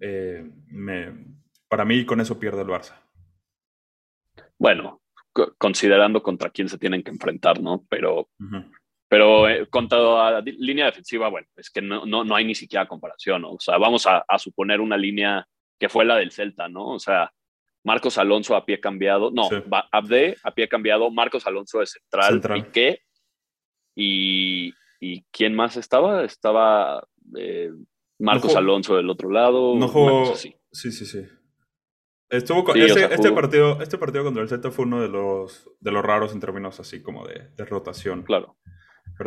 eh, 0.00 0.49
me, 0.67 1.26
para 1.69 1.85
mí 1.85 2.05
con 2.05 2.21
eso 2.21 2.38
pierde 2.38 2.62
el 2.62 2.69
Barça. 2.69 3.00
Bueno, 4.59 5.02
considerando 5.59 6.23
contra 6.23 6.50
quién 6.50 6.69
se 6.69 6.79
tienen 6.79 7.02
que 7.02 7.11
enfrentar, 7.11 7.61
¿no? 7.61 7.85
Pero 7.88 8.29
pero 9.11 9.49
eh, 9.49 9.67
contra 9.67 9.99
la 10.31 10.40
línea 10.40 10.87
defensiva, 10.87 11.29
bueno, 11.29 11.49
es 11.57 11.69
que 11.69 11.83
no, 11.83 12.07
no, 12.07 12.23
no 12.23 12.37
hay 12.37 12.45
ni 12.45 12.55
siquiera 12.55 12.87
comparación, 12.87 13.43
¿no? 13.43 13.55
O 13.55 13.61
sea, 13.61 13.76
vamos 13.76 14.07
a, 14.07 14.25
a, 14.26 14.38
suponer 14.38 14.81
una 14.81 14.97
línea 14.97 15.45
que 15.81 15.88
fue 15.88 16.05
la 16.05 16.17
del 16.17 16.31
Celta, 16.31 16.69
¿no? 16.69 16.90
O 16.90 16.99
sea, 17.00 17.33
Marcos 17.83 18.19
Alonso 18.19 18.55
a 18.55 18.64
pie 18.64 18.79
cambiado, 18.79 19.33
no, 19.33 19.49
Abde 19.90 20.37
a 20.45 20.52
pie 20.52 20.69
cambiado, 20.69 21.11
Marcos 21.11 21.45
Alonso 21.45 21.81
de 21.81 21.87
central, 21.87 22.35
central. 22.35 22.62
Piqué, 22.62 23.02
y, 23.97 24.73
y 25.00 25.23
¿quién 25.33 25.54
más 25.54 25.76
estaba? 25.76 26.25
Estaba 26.25 27.07
eh, 27.37 27.71
Marcos 28.19 28.54
Alonso 28.54 28.97
del 28.97 29.11
otro 29.11 29.30
lado. 29.30 29.75
No 29.76 29.88
jugó, 29.88 30.35
sí, 30.37 30.54
sí, 30.71 30.92
sí. 30.92 31.26
Estuvo 32.28 32.62
con, 32.62 32.80
este, 32.80 33.12
este, 33.12 33.33
partido, 33.33 33.83
este 33.83 33.99
partido 33.99 34.23
contra 34.23 34.42
el 34.42 34.49
Celta 34.49 34.71
fue 34.71 34.85
uno 34.85 35.00
de 35.00 35.09
los, 35.09 35.69
de 35.80 35.90
los 35.90 36.04
raros 36.04 36.33
en 36.33 36.38
términos 36.38 36.78
así 36.78 37.02
como 37.02 37.26
de, 37.26 37.49
de 37.57 37.64
rotación. 37.64 38.23
Claro. 38.23 38.57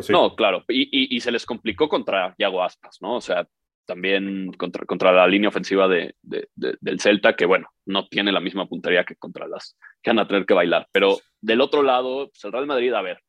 No, 0.10 0.36
claro, 0.36 0.64
y, 0.70 1.16
y, 1.16 1.20
se 1.20 1.32
les 1.32 1.46
complicó 1.46 1.88
contra 1.88 2.34
Yago 2.40 2.64
Aspas, 2.64 2.98
¿no? 3.02 3.18
O 3.18 3.22
sea, 3.22 3.48
también 3.86 4.52
contra, 4.54 4.86
contra 4.86 5.12
la 5.12 5.28
línea 5.28 5.50
ofensiva 5.50 5.88
de, 5.88 6.16
de, 6.22 6.48
del 6.56 7.00
Celta, 7.00 7.36
que 7.36 7.46
bueno, 7.46 7.68
no 7.86 8.08
tiene 8.08 8.32
la 8.32 8.40
misma 8.40 8.68
puntería 8.68 9.04
que 9.04 9.16
contra 9.16 9.48
las 9.48 9.78
que 10.02 10.10
van 10.10 10.20
a 10.20 10.28
tener 10.28 10.46
que 10.46 10.56
bailar. 10.56 10.88
Pero 10.92 11.20
del 11.42 11.62
otro 11.62 11.84
lado, 11.84 12.30
pues 12.30 12.44
el 12.44 12.52
Real 12.54 12.66
Madrid, 12.66 12.94
a 12.94 13.02
ver, 13.02 13.20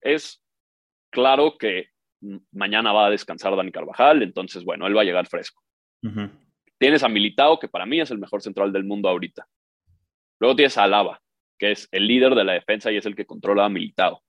es 0.00 0.42
claro 1.10 1.56
que 1.58 1.88
mañana 2.52 2.92
va 2.92 3.06
a 3.06 3.10
descansar 3.10 3.56
Dani 3.56 3.72
Carvajal, 3.72 4.22
entonces 4.22 4.64
bueno, 4.64 4.86
él 4.86 4.96
va 4.96 5.02
a 5.02 5.04
llegar 5.04 5.26
fresco. 5.26 5.62
Tienes 6.78 7.02
a 7.02 7.08
Militao, 7.08 7.58
que 7.58 7.68
para 7.68 7.86
mí 7.86 8.00
es 8.00 8.10
el 8.10 8.18
mejor 8.18 8.42
central 8.42 8.72
del 8.72 8.84
mundo 8.84 9.08
ahorita. 9.08 9.46
Luego 10.38 10.56
tienes 10.56 10.78
a 10.78 10.84
Alaba, 10.84 11.20
que 11.58 11.72
es 11.72 11.88
el 11.92 12.06
líder 12.06 12.34
de 12.34 12.44
la 12.44 12.54
defensa 12.54 12.90
y 12.90 12.96
es 12.96 13.06
el 13.06 13.14
que 13.14 13.26
controla 13.26 13.66
a 13.66 13.68
Militao. 13.68 14.22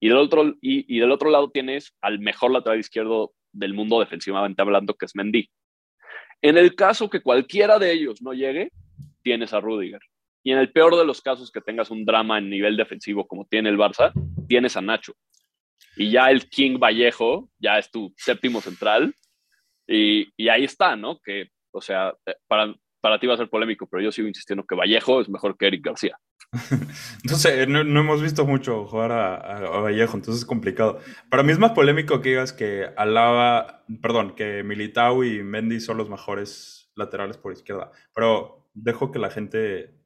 Y 0.00 0.08
del, 0.08 0.18
otro, 0.18 0.54
y, 0.60 0.98
del 0.98 1.12
otro 1.12 1.30
lado 1.30 1.50
tienes 1.50 1.94
al 2.00 2.18
mejor 2.18 2.52
lateral 2.52 2.78
izquierdo 2.78 3.32
del 3.52 3.74
mundo 3.74 4.00
defensivamente 4.00 4.62
hablando, 4.62 4.94
que 4.94 5.06
es 5.06 5.14
Mendy. 5.14 5.48
En 6.40 6.58
el 6.58 6.74
caso 6.74 7.08
que 7.08 7.22
cualquiera 7.22 7.78
de 7.78 7.92
ellos 7.92 8.20
no 8.22 8.32
llegue, 8.32 8.70
tienes 9.22 9.52
a 9.52 9.60
Rudiger. 9.60 10.00
Y 10.44 10.50
en 10.50 10.58
el 10.58 10.72
peor 10.72 10.96
de 10.96 11.04
los 11.04 11.20
casos 11.22 11.52
que 11.52 11.60
tengas 11.60 11.90
un 11.90 12.04
drama 12.04 12.38
en 12.38 12.50
nivel 12.50 12.76
defensivo 12.76 13.28
como 13.28 13.44
tiene 13.46 13.68
el 13.68 13.78
Barça, 13.78 14.12
tienes 14.48 14.76
a 14.76 14.80
Nacho. 14.80 15.14
Y 15.96 16.10
ya 16.10 16.30
el 16.30 16.48
King 16.48 16.78
Vallejo, 16.78 17.50
ya 17.58 17.78
es 17.78 17.90
tu 17.90 18.12
séptimo 18.16 18.60
central. 18.60 19.14
Y, 19.86 20.32
y 20.36 20.48
ahí 20.48 20.64
está, 20.64 20.96
¿no? 20.96 21.18
Que, 21.20 21.48
o 21.72 21.80
sea, 21.80 22.14
eh, 22.26 22.34
para, 22.46 22.74
para 23.00 23.18
ti 23.18 23.26
va 23.26 23.34
a 23.34 23.36
ser 23.36 23.50
polémico, 23.50 23.86
pero 23.86 24.02
yo 24.02 24.12
sigo 24.12 24.28
insistiendo 24.28 24.64
que 24.64 24.76
Vallejo 24.76 25.20
es 25.20 25.28
mejor 25.28 25.56
que 25.56 25.66
Eric 25.66 25.84
García. 25.84 26.16
no 27.24 27.34
sé, 27.34 27.66
no, 27.66 27.80
hemos 27.80 28.22
visto 28.22 28.46
mucho 28.46 28.86
jugar 28.86 29.12
a, 29.12 29.80
Vallejo, 29.80 30.16
entonces 30.16 30.42
es 30.42 30.46
complicado. 30.46 31.00
Para 31.30 31.42
mí 31.42 31.52
es 31.52 31.58
más 31.58 31.72
polémico 31.72 32.20
que 32.20 32.30
digas 32.30 32.52
que 32.52 32.90
Alaba, 32.96 33.84
perdón, 34.02 34.34
que 34.34 34.62
Militao 34.62 35.24
y 35.24 35.42
Mendy 35.42 35.80
son 35.80 35.96
los 35.96 36.08
mejores 36.08 36.92
laterales 36.94 37.38
por 37.38 37.52
izquierda. 37.52 37.90
Pero 38.14 38.68
dejo 38.74 39.10
que 39.10 39.18
la 39.18 39.30
gente 39.30 40.01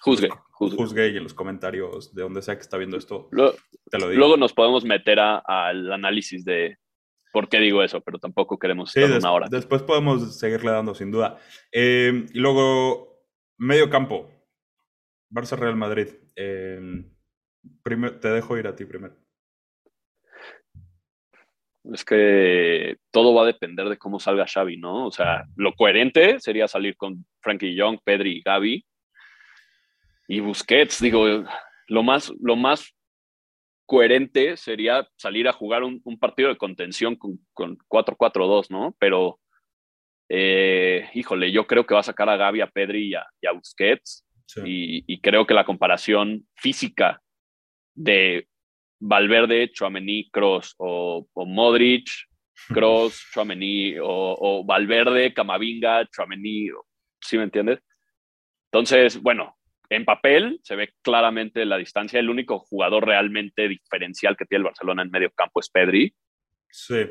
juzgue, 0.00 0.28
juzgue. 0.50 1.08
y 1.08 1.16
en 1.16 1.22
los 1.22 1.34
comentarios 1.34 2.14
de 2.14 2.22
donde 2.22 2.42
sea 2.42 2.56
que 2.56 2.62
está 2.62 2.76
viendo 2.76 2.96
esto, 2.96 3.28
luego, 3.30 3.54
te 3.90 3.98
lo 3.98 4.08
digo. 4.08 4.18
Luego 4.18 4.36
nos 4.36 4.52
podemos 4.52 4.84
meter 4.84 5.18
al 5.20 5.92
análisis 5.92 6.44
de 6.44 6.78
por 7.32 7.48
qué 7.48 7.58
digo 7.58 7.82
eso, 7.82 8.00
pero 8.00 8.18
tampoco 8.18 8.58
queremos 8.58 8.96
estar 8.96 9.18
una 9.18 9.32
hora. 9.32 9.48
Después 9.50 9.82
podemos 9.82 10.38
seguirle 10.38 10.70
dando, 10.70 10.94
sin 10.94 11.10
duda. 11.10 11.38
Eh, 11.72 12.26
y 12.32 12.38
luego, 12.38 13.24
medio 13.58 13.90
campo. 13.90 14.30
Barça 15.30 15.56
Real 15.56 15.74
Madrid. 15.74 16.08
Em, 16.36 17.10
te 18.20 18.28
dejo 18.28 18.56
ir 18.56 18.68
a 18.68 18.76
ti 18.76 18.84
primero. 18.84 19.16
Es 21.92 22.04
que 22.04 22.96
todo 23.10 23.34
va 23.34 23.42
a 23.42 23.46
depender 23.46 23.88
de 23.88 23.98
cómo 23.98 24.18
salga 24.18 24.46
Xavi, 24.46 24.78
¿no? 24.78 25.06
O 25.06 25.10
sea, 25.10 25.44
lo 25.56 25.74
coherente 25.74 26.40
sería 26.40 26.66
salir 26.66 26.96
con 26.96 27.26
Frankie 27.40 27.74
Young, 27.74 27.98
Pedri 28.02 28.38
y 28.38 28.42
Gaby. 28.42 28.86
Y 30.28 30.40
Busquets, 30.40 31.00
digo, 31.00 31.44
lo 31.88 32.02
más, 32.02 32.32
lo 32.40 32.56
más 32.56 32.94
coherente 33.86 34.56
sería 34.56 35.06
salir 35.16 35.48
a 35.48 35.52
jugar 35.52 35.82
un, 35.82 36.00
partido 36.18 36.48
de 36.48 36.56
contención 36.56 37.16
con, 37.16 37.38
4-4-2, 37.88 38.70
¿no? 38.70 38.96
Pero, 38.98 39.40
eh, 40.28 41.08
híjole, 41.14 41.52
yo 41.52 41.66
creo 41.66 41.84
que 41.86 41.94
va 41.94 42.00
a 42.00 42.04
sacar 42.04 42.28
a 42.28 42.36
Gaby, 42.36 42.62
a 42.62 42.66
Pedri 42.68 43.10
y 43.10 43.14
a 43.14 43.52
Busquets 43.52 44.24
y, 44.64 45.20
creo 45.20 45.46
que 45.46 45.54
la 45.54 45.64
comparación 45.64 46.46
física 46.54 47.20
de 47.94 48.48
Valverde, 49.00 49.70
Chouameni, 49.72 50.30
Cross 50.30 50.74
o, 50.78 51.26
Modric, 51.34 52.08
Cross, 52.68 53.30
Chouameni 53.32 53.96
o, 54.00 54.64
Valverde, 54.64 55.32
Camavinga, 55.32 56.06
Chouameni, 56.06 56.68
¿sí 57.20 57.36
me 57.36 57.44
entiendes? 57.44 57.80
Entonces, 58.70 59.20
bueno, 59.20 59.56
en 59.96 60.04
papel 60.04 60.60
se 60.62 60.76
ve 60.76 60.94
claramente 61.02 61.64
la 61.64 61.76
distancia. 61.76 62.20
El 62.20 62.30
único 62.30 62.58
jugador 62.58 63.06
realmente 63.06 63.68
diferencial 63.68 64.36
que 64.36 64.44
tiene 64.44 64.60
el 64.60 64.64
Barcelona 64.64 65.02
en 65.02 65.10
medio 65.10 65.30
campo 65.30 65.60
es 65.60 65.70
Pedri. 65.70 66.14
Sí. 66.70 67.06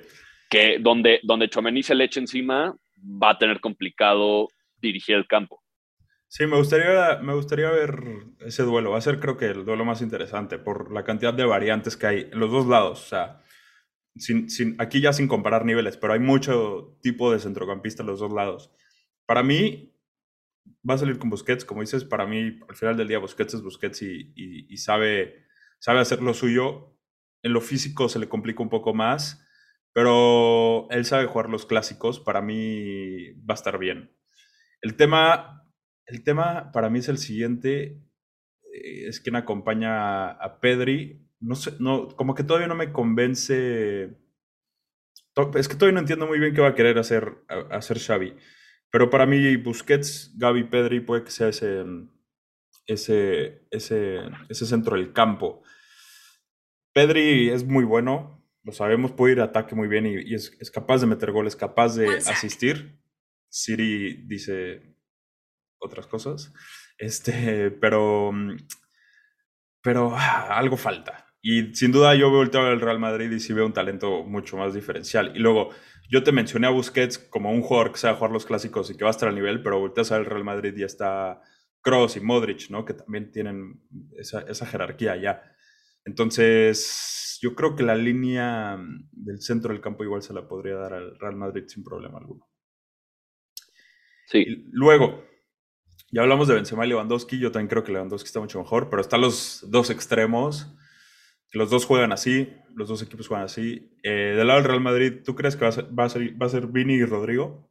Que 0.50 0.78
donde, 0.80 1.20
donde 1.24 1.50
Chouameni 1.50 1.84
se 1.84 1.96
le 1.96 2.06
eche 2.06 2.20
encima, 2.20 2.76
va 2.98 3.32
a 3.32 3.38
tener 3.38 3.60
complicado 3.60 4.48
dirigir 4.78 5.16
el 5.16 5.28
campo. 5.28 5.64
Sí, 6.28 6.48
me 6.48 6.58
gustaría, 6.58 7.20
me 7.22 7.34
gustaría 7.36 7.70
ver 7.70 7.96
ese 8.40 8.64
duelo. 8.64 8.92
Va 8.92 8.98
a 8.98 9.02
ser 9.02 9.20
creo 9.20 9.38
que 9.38 9.46
el 9.46 9.66
duelo 9.66 9.86
más 9.86 10.02
interesante 10.02 10.58
por 10.58 10.92
la 10.92 11.04
cantidad 11.04 11.34
de 11.34 11.46
variantes 11.46 11.96
que 11.96 12.08
hay 12.08 12.30
en 12.32 12.40
los 12.40 12.52
dos 12.52 12.66
lados. 12.66 13.04
O 13.04 13.08
sea, 13.08 13.42
sin, 14.16 14.50
sin, 14.50 14.76
aquí 14.80 15.00
ya 15.00 15.14
sin 15.14 15.28
comparar 15.28 15.64
niveles, 15.64 15.96
pero 15.98 16.14
hay 16.14 16.20
mucho 16.20 16.98
tipo 17.02 17.32
de 17.32 17.40
centrocampista 17.40 18.02
en 18.04 18.08
los 18.08 18.20
dos 18.20 18.32
lados. 18.32 18.72
Para 19.26 19.44
mí, 19.44 19.93
va 20.88 20.96
a 20.96 20.98
salir 20.98 21.20
con 21.20 21.30
Busquets, 21.30 21.66
como 21.66 21.82
dices, 21.82 22.04
para 22.04 22.26
mí 22.26 22.60
al 22.68 22.76
final 22.76 22.98
del 22.98 23.08
día 23.08 23.20
Busquets 23.20 23.56
es 23.56 23.62
Busquets 23.62 24.02
y, 24.02 24.34
y, 24.36 24.78
sabe, 24.78 25.46
sabe 25.80 26.00
hacer 26.00 26.22
lo 26.22 26.34
suyo. 26.34 26.98
En 27.42 27.54
lo 27.54 27.62
físico 27.62 28.10
se 28.10 28.20
le 28.20 28.30
complica 28.30 28.64
un 28.64 28.70
poco 28.70 28.94
más, 28.94 29.46
pero 29.94 30.88
él 30.92 31.06
sabe 31.06 31.28
jugar 31.28 31.50
los 31.50 31.66
clásicos. 31.66 32.20
Para 32.20 32.42
mí 32.42 33.32
va 33.42 33.54
a 33.54 33.56
estar 33.56 33.78
bien. 33.78 34.16
El 34.82 34.96
tema 34.96 35.64
el 36.06 36.24
tema 36.24 36.72
para 36.72 36.90
mí 36.90 37.00
es 37.00 37.10
el 37.10 37.18
siguiente. 37.18 38.02
Eh, 38.74 39.08
es 39.08 39.20
quien 39.20 39.36
acompaña 39.36 40.32
a 40.32 40.60
Pedri. 40.60 41.28
No 41.40 41.56
sé, 41.56 41.74
no, 41.80 42.08
como 42.10 42.36
que 42.36 42.44
todavía 42.44 42.68
no 42.68 42.76
me 42.76 42.92
convence. 42.92 44.18
Es 45.56 45.68
que 45.68 45.76
todavía 45.76 45.96
no 45.96 46.00
entiendo 46.02 46.28
muy 46.28 46.40
bien 46.40 46.54
qué 46.54 46.62
va 46.62 46.70
a 46.70 46.76
querer 46.76 46.98
hacer, 47.00 47.44
hacer 47.72 48.00
Xavi. 48.00 48.36
Pero 48.94 49.10
para 49.10 49.26
mí, 49.26 49.56
Busquets, 49.58 50.32
Gaby, 50.38 50.66
Pedri 50.66 51.00
puede 51.00 51.24
que 51.24 51.32
sea 51.32 51.48
ese, 51.48 51.84
ese, 52.86 53.66
ese, 53.72 54.20
ese 54.50 54.66
centro 54.68 54.96
del 54.96 55.12
campo. 55.14 55.64
Pedri 56.94 57.50
es 57.50 57.66
muy 57.66 57.86
bueno, 57.86 58.46
lo 58.62 58.72
sabemos, 58.72 59.12
puede 59.12 59.34
ir 59.34 59.42
a 59.42 59.46
ataque 59.46 59.74
muy 59.74 59.88
bien 59.88 60.06
y, 60.06 60.36
es, 60.36 60.56
es, 60.60 60.70
capaz 60.70 61.02
de 61.02 61.08
meter 61.08 61.32
goles, 61.32 61.56
capaz 61.56 61.96
de 61.96 62.18
asistir. 62.18 63.02
Siri 63.50 64.28
dice, 64.28 64.96
otras 65.80 66.06
cosas. 66.06 66.54
Este, 67.00 67.72
pero, 67.82 68.32
mm, 68.32 68.58
pero 69.82 70.14
ah, 70.16 70.56
algo 70.56 70.78
falta. 70.78 71.23
Y 71.46 71.76
sin 71.76 71.92
duda 71.92 72.16
yo 72.16 72.32
veo 72.32 72.42
el 72.42 72.50
tema 72.50 72.70
del 72.70 72.80
Real 72.80 73.00
Madrid 73.00 73.30
y 73.30 73.42
sí 73.42 73.52
veo 73.52 73.66
un 73.66 73.74
talento 73.74 74.24
mucho 74.24 74.56
más 74.56 74.74
diferencial. 74.74 75.34
Y 75.36 75.40
luego, 75.40 75.72
yo 76.10 76.24
te 76.24 76.32
mencioné 76.32 76.68
a 76.68 76.70
Busquets 76.70 77.20
como 77.20 77.52
un 77.52 77.62
jugador 77.62 77.92
que 77.92 77.98
sabe 77.98 78.16
jugar 78.16 78.32
los 78.32 78.46
clásicos 78.46 78.90
y 78.90 78.96
que 78.96 79.04
va 79.04 79.10
a 79.10 79.12
estar 79.12 79.28
al 79.28 79.36
nivel, 79.36 79.62
pero 79.62 79.78
volteas 79.78 80.12
a 80.12 80.18
ver 80.18 80.26
el 80.26 80.32
Real 80.32 80.46
Madrid 80.46 80.74
y 80.78 80.84
está 80.84 81.42
Kroos 81.82 82.16
y 82.16 82.22
Modric, 82.22 82.70
¿no? 82.70 82.86
Que 82.86 82.94
también 82.94 83.30
tienen 83.30 83.82
esa, 84.18 84.40
esa 84.44 84.66
jerarquía 84.66 85.18
ya. 85.18 85.44
Entonces, 86.06 87.40
yo 87.42 87.56
creo 87.56 87.76
que 87.76 87.84
la 87.84 87.96
línea 87.96 88.80
del 89.12 89.42
centro 89.42 89.74
del 89.74 89.82
campo 89.82 90.06
igual 90.06 90.22
se 90.22 90.34
la 90.34 90.48
podría 90.48 90.76
dar 90.76 90.94
al 90.94 91.20
Real 91.20 91.36
Madrid 91.36 91.64
sin 91.68 91.84
problema 91.84 92.20
alguno. 92.20 92.48
Sí. 94.28 94.46
luego, 94.72 95.26
ya 96.10 96.22
hablamos 96.22 96.48
de 96.48 96.56
Benzema 96.56 96.86
y 96.86 96.90
Lewandowski, 96.90 97.38
yo 97.38 97.52
también 97.52 97.68
creo 97.68 97.84
que 97.84 97.92
Lewandowski 97.92 98.28
está 98.28 98.40
mucho 98.40 98.60
mejor, 98.60 98.90
pero 98.90 99.02
están 99.02 99.20
los 99.20 99.70
dos 99.70 99.90
extremos, 99.90 100.74
los 101.54 101.70
dos 101.70 101.86
juegan 101.86 102.12
así, 102.12 102.52
los 102.76 102.90
dos 102.90 103.02
equipos 103.04 103.28
juegan 103.28 103.46
así. 103.46 103.92
Eh, 104.02 104.34
del 104.36 104.48
lado 104.48 104.60
del 104.60 104.70
Real 104.70 104.82
Madrid, 104.82 105.22
¿tú 105.24 105.36
crees 105.36 105.56
que 105.56 105.64
va 105.64 105.70
a, 105.70 105.72
ser, 105.72 106.00
va, 106.00 106.06
a 106.06 106.10
ser, 106.10 106.42
va 106.42 106.48
a 106.48 106.50
ser 106.50 106.68
Vini 106.68 106.96
y 106.96 107.06
Rodrigo? 107.06 107.70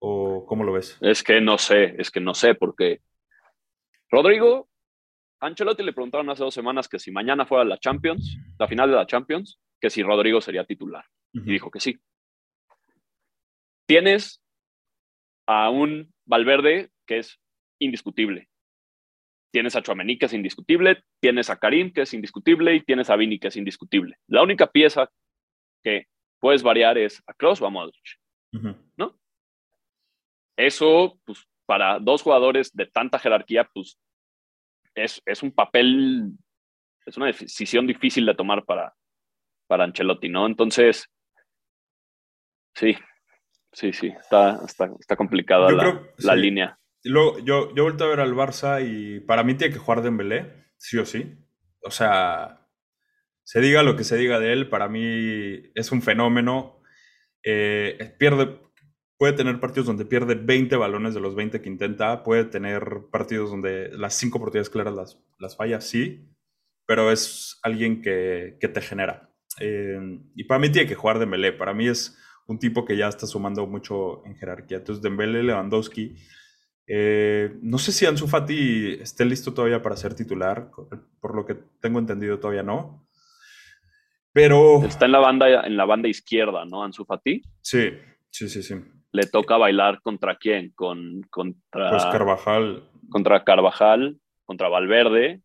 ¿O 0.00 0.44
cómo 0.44 0.64
lo 0.64 0.72
ves? 0.72 0.98
Es 1.00 1.22
que 1.22 1.40
no 1.40 1.56
sé, 1.56 1.94
es 1.98 2.10
que 2.10 2.20
no 2.20 2.34
sé, 2.34 2.54
porque 2.54 3.00
Rodrigo, 4.10 4.68
Ancelotti 5.40 5.84
le 5.84 5.92
preguntaron 5.92 6.28
hace 6.30 6.42
dos 6.42 6.54
semanas 6.54 6.88
que 6.88 6.98
si 6.98 7.12
mañana 7.12 7.46
fuera 7.46 7.64
la 7.64 7.78
Champions, 7.78 8.38
la 8.58 8.66
final 8.66 8.90
de 8.90 8.96
la 8.96 9.06
Champions, 9.06 9.60
que 9.80 9.88
si 9.88 10.02
Rodrigo 10.02 10.40
sería 10.40 10.64
titular. 10.64 11.04
Y 11.32 11.40
dijo 11.40 11.70
que 11.70 11.80
sí. 11.80 11.98
Tienes 13.86 14.42
a 15.46 15.70
un 15.70 16.12
Valverde, 16.26 16.90
que 17.06 17.18
es 17.18 17.40
indiscutible. 17.78 18.49
Tienes 19.52 19.74
a 19.76 19.82
Chouameni, 19.82 20.18
que 20.18 20.26
es 20.26 20.32
indiscutible, 20.32 21.04
tienes 21.20 21.50
a 21.50 21.58
Karim, 21.58 21.92
que 21.92 22.02
es 22.02 22.14
indiscutible, 22.14 22.74
y 22.74 22.82
tienes 22.82 23.10
a 23.10 23.16
Vini, 23.16 23.38
que 23.38 23.48
es 23.48 23.56
indiscutible. 23.56 24.16
La 24.28 24.42
única 24.42 24.70
pieza 24.70 25.10
que 25.82 26.06
puedes 26.38 26.62
variar 26.62 26.98
es 26.98 27.22
a 27.26 27.34
Kroos 27.34 27.60
o 27.60 27.66
a 27.66 27.70
Modric, 27.70 28.18
¿no? 28.96 29.18
Eso, 30.56 31.18
pues, 31.24 31.46
para 31.66 31.98
dos 31.98 32.22
jugadores 32.22 32.74
de 32.74 32.86
tanta 32.86 33.18
jerarquía, 33.18 33.68
pues, 33.72 33.98
es, 34.94 35.22
es 35.24 35.42
un 35.42 35.52
papel, 35.52 36.32
es 37.06 37.16
una 37.16 37.26
decisión 37.26 37.86
difícil 37.86 38.26
de 38.26 38.34
tomar 38.34 38.64
para, 38.64 38.94
para 39.66 39.84
Ancelotti, 39.84 40.28
¿no? 40.28 40.46
Entonces, 40.46 41.08
sí, 42.74 42.96
Sí, 43.72 43.92
sí, 43.92 44.08
está, 44.08 44.60
está, 44.64 45.16
complicada 45.16 45.70
la, 46.18 46.34
línea. 46.34 46.78
Luego, 47.04 47.38
yo, 47.38 47.74
yo 47.74 47.84
vuelto 47.84 48.04
a 48.04 48.08
ver 48.08 48.20
al 48.20 48.34
Barça 48.34 48.84
y 48.84 49.20
para 49.20 49.42
mí 49.42 49.54
tiene 49.54 49.72
que 49.72 49.80
jugar 49.80 50.02
Dembélé, 50.02 50.72
sí 50.76 50.98
o 50.98 51.06
sí. 51.06 51.38
O 51.82 51.90
sea, 51.90 52.68
se 53.42 53.60
diga 53.60 53.82
lo 53.82 53.96
que 53.96 54.04
se 54.04 54.16
diga 54.16 54.38
de 54.38 54.52
él, 54.52 54.68
para 54.68 54.88
mí 54.88 55.70
es 55.74 55.92
un 55.92 56.02
fenómeno. 56.02 56.82
Eh, 57.42 58.14
pierde, 58.18 58.60
puede 59.16 59.32
tener 59.32 59.60
partidos 59.60 59.86
donde 59.86 60.04
pierde 60.04 60.34
20 60.34 60.76
balones 60.76 61.14
de 61.14 61.20
los 61.20 61.34
20 61.34 61.60
que 61.60 61.68
intenta, 61.68 62.22
puede 62.22 62.44
tener 62.44 62.82
partidos 63.10 63.50
donde 63.50 63.90
las 63.96 64.14
5 64.14 64.38
oportunidades 64.38 64.70
claras 64.70 64.94
las, 64.94 65.18
las 65.38 65.56
falla, 65.56 65.80
sí, 65.80 66.30
pero 66.86 67.10
es 67.10 67.58
alguien 67.62 68.02
que, 68.02 68.56
que 68.60 68.68
te 68.68 68.80
genera. 68.82 69.30
Eh, 69.58 69.98
y 70.34 70.44
para 70.44 70.60
mí 70.60 70.70
tiene 70.70 70.88
que 70.88 70.94
jugar 70.94 71.18
Dembélé, 71.18 71.52
para 71.52 71.74
mí 71.74 71.88
es 71.88 72.16
un 72.46 72.58
tipo 72.58 72.84
que 72.84 72.96
ya 72.96 73.08
está 73.08 73.26
sumando 73.26 73.66
mucho 73.66 74.24
en 74.26 74.36
jerarquía. 74.36 74.78
Entonces, 74.78 75.02
Dembele, 75.02 75.42
Lewandowski, 75.42 76.16
Eh, 76.92 77.56
no 77.62 77.78
sé 77.78 77.92
si 77.92 78.04
Ansu 78.04 78.26
Fati 78.26 78.94
esté 79.00 79.24
listo 79.24 79.54
todavía 79.54 79.80
para 79.80 79.94
ser 79.94 80.12
titular, 80.14 80.72
por 81.20 81.36
lo 81.36 81.46
que 81.46 81.54
tengo 81.80 82.00
entendido 82.00 82.40
todavía 82.40 82.64
no. 82.64 83.06
Pero... 84.32 84.82
Está 84.84 85.06
en 85.06 85.12
la 85.12 85.20
banda, 85.20 85.66
en 85.66 85.76
la 85.76 85.84
banda 85.84 86.08
izquierda, 86.08 86.64
¿no? 86.64 86.82
Ansu 86.82 87.04
Fati. 87.04 87.42
Sí, 87.62 87.92
sí, 88.30 88.48
sí, 88.48 88.64
sí. 88.64 88.74
Le 89.12 89.26
toca 89.28 89.56
bailar 89.56 90.00
contra 90.02 90.36
quién? 90.36 90.72
Con, 90.74 91.22
contra... 91.30 91.90
Pues 91.90 92.06
Carvajal. 92.06 92.90
Contra 93.08 93.44
Carvajal, 93.44 94.18
contra 94.44 94.68
Valverde 94.68 95.42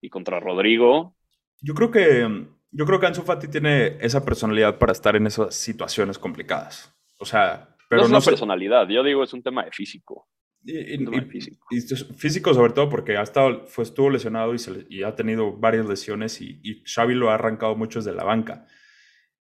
y 0.00 0.08
contra 0.08 0.40
Rodrigo. 0.40 1.14
Yo 1.60 1.74
creo 1.74 1.92
que 1.92 2.46
yo 2.72 2.84
creo 2.86 2.98
que 2.98 3.06
Ansu 3.06 3.22
Fati 3.22 3.46
tiene 3.46 3.98
esa 4.00 4.24
personalidad 4.24 4.78
para 4.78 4.90
estar 4.90 5.14
en 5.14 5.28
esas 5.28 5.54
situaciones 5.54 6.18
complicadas. 6.18 6.92
O 7.20 7.24
sea, 7.24 7.76
pero 7.88 8.02
no 8.02 8.08
no, 8.08 8.18
es 8.18 8.24
una 8.24 8.30
personalidad, 8.32 8.88
yo 8.88 9.04
digo 9.04 9.22
es 9.22 9.32
un 9.32 9.44
tema 9.44 9.64
de 9.64 9.70
físico. 9.70 10.28
Y, 10.66 10.98
tema 11.04 11.10
de 11.20 11.26
y- 11.26 11.30
físico. 11.30 11.66
y 11.70 11.80
físico 12.14 12.54
sobre 12.54 12.72
todo 12.72 12.88
porque 12.88 13.16
ha 13.16 13.22
estado, 13.22 13.66
fue, 13.66 13.84
estuvo 13.84 14.10
lesionado 14.10 14.54
y, 14.54 14.58
se 14.58 14.86
y 14.88 15.02
ha 15.02 15.14
tenido 15.14 15.52
varias 15.56 15.86
lesiones 15.86 16.40
y, 16.40 16.60
y 16.62 16.82
Xavi 16.84 17.14
lo 17.14 17.30
ha 17.30 17.34
arrancado 17.34 17.76
mucho 17.76 18.00
desde 18.00 18.14
la 18.16 18.24
banca. 18.24 18.66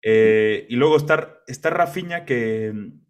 Eh, 0.03 0.65
y 0.69 0.75
luego 0.75 0.97
está, 0.97 1.41
está 1.47 1.69
Rafinha 1.69 2.25
que 2.25 2.71
mm, 2.73 3.01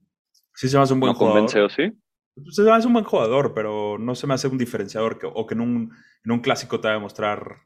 sí 0.54 0.68
se 0.68 0.78
me 0.78 0.84
hace 0.84 0.94
un 0.94 1.00
buen 1.00 1.14
¿No 1.14 1.18
convence 1.20 1.54
jugador. 1.60 1.72
o 1.72 1.74
sí? 1.74 1.92
Pues 2.36 2.56
se 2.56 2.64
me 2.64 2.72
hace 2.72 2.88
un 2.88 2.94
buen 2.94 3.06
jugador, 3.06 3.54
pero 3.54 3.98
no 3.98 4.16
se 4.16 4.28
me 4.28 4.34
hace 4.34 4.48
un 4.48 4.58
diferenciador 4.58 5.20
que, 5.20 5.28
o 5.28 5.46
que 5.46 5.54
en 5.54 5.62
un, 5.62 5.92
en 6.24 6.32
un 6.32 6.40
clásico 6.40 6.80
te 6.80 6.88
va 6.88 6.94
a 6.94 6.98
demostrar, 6.98 7.58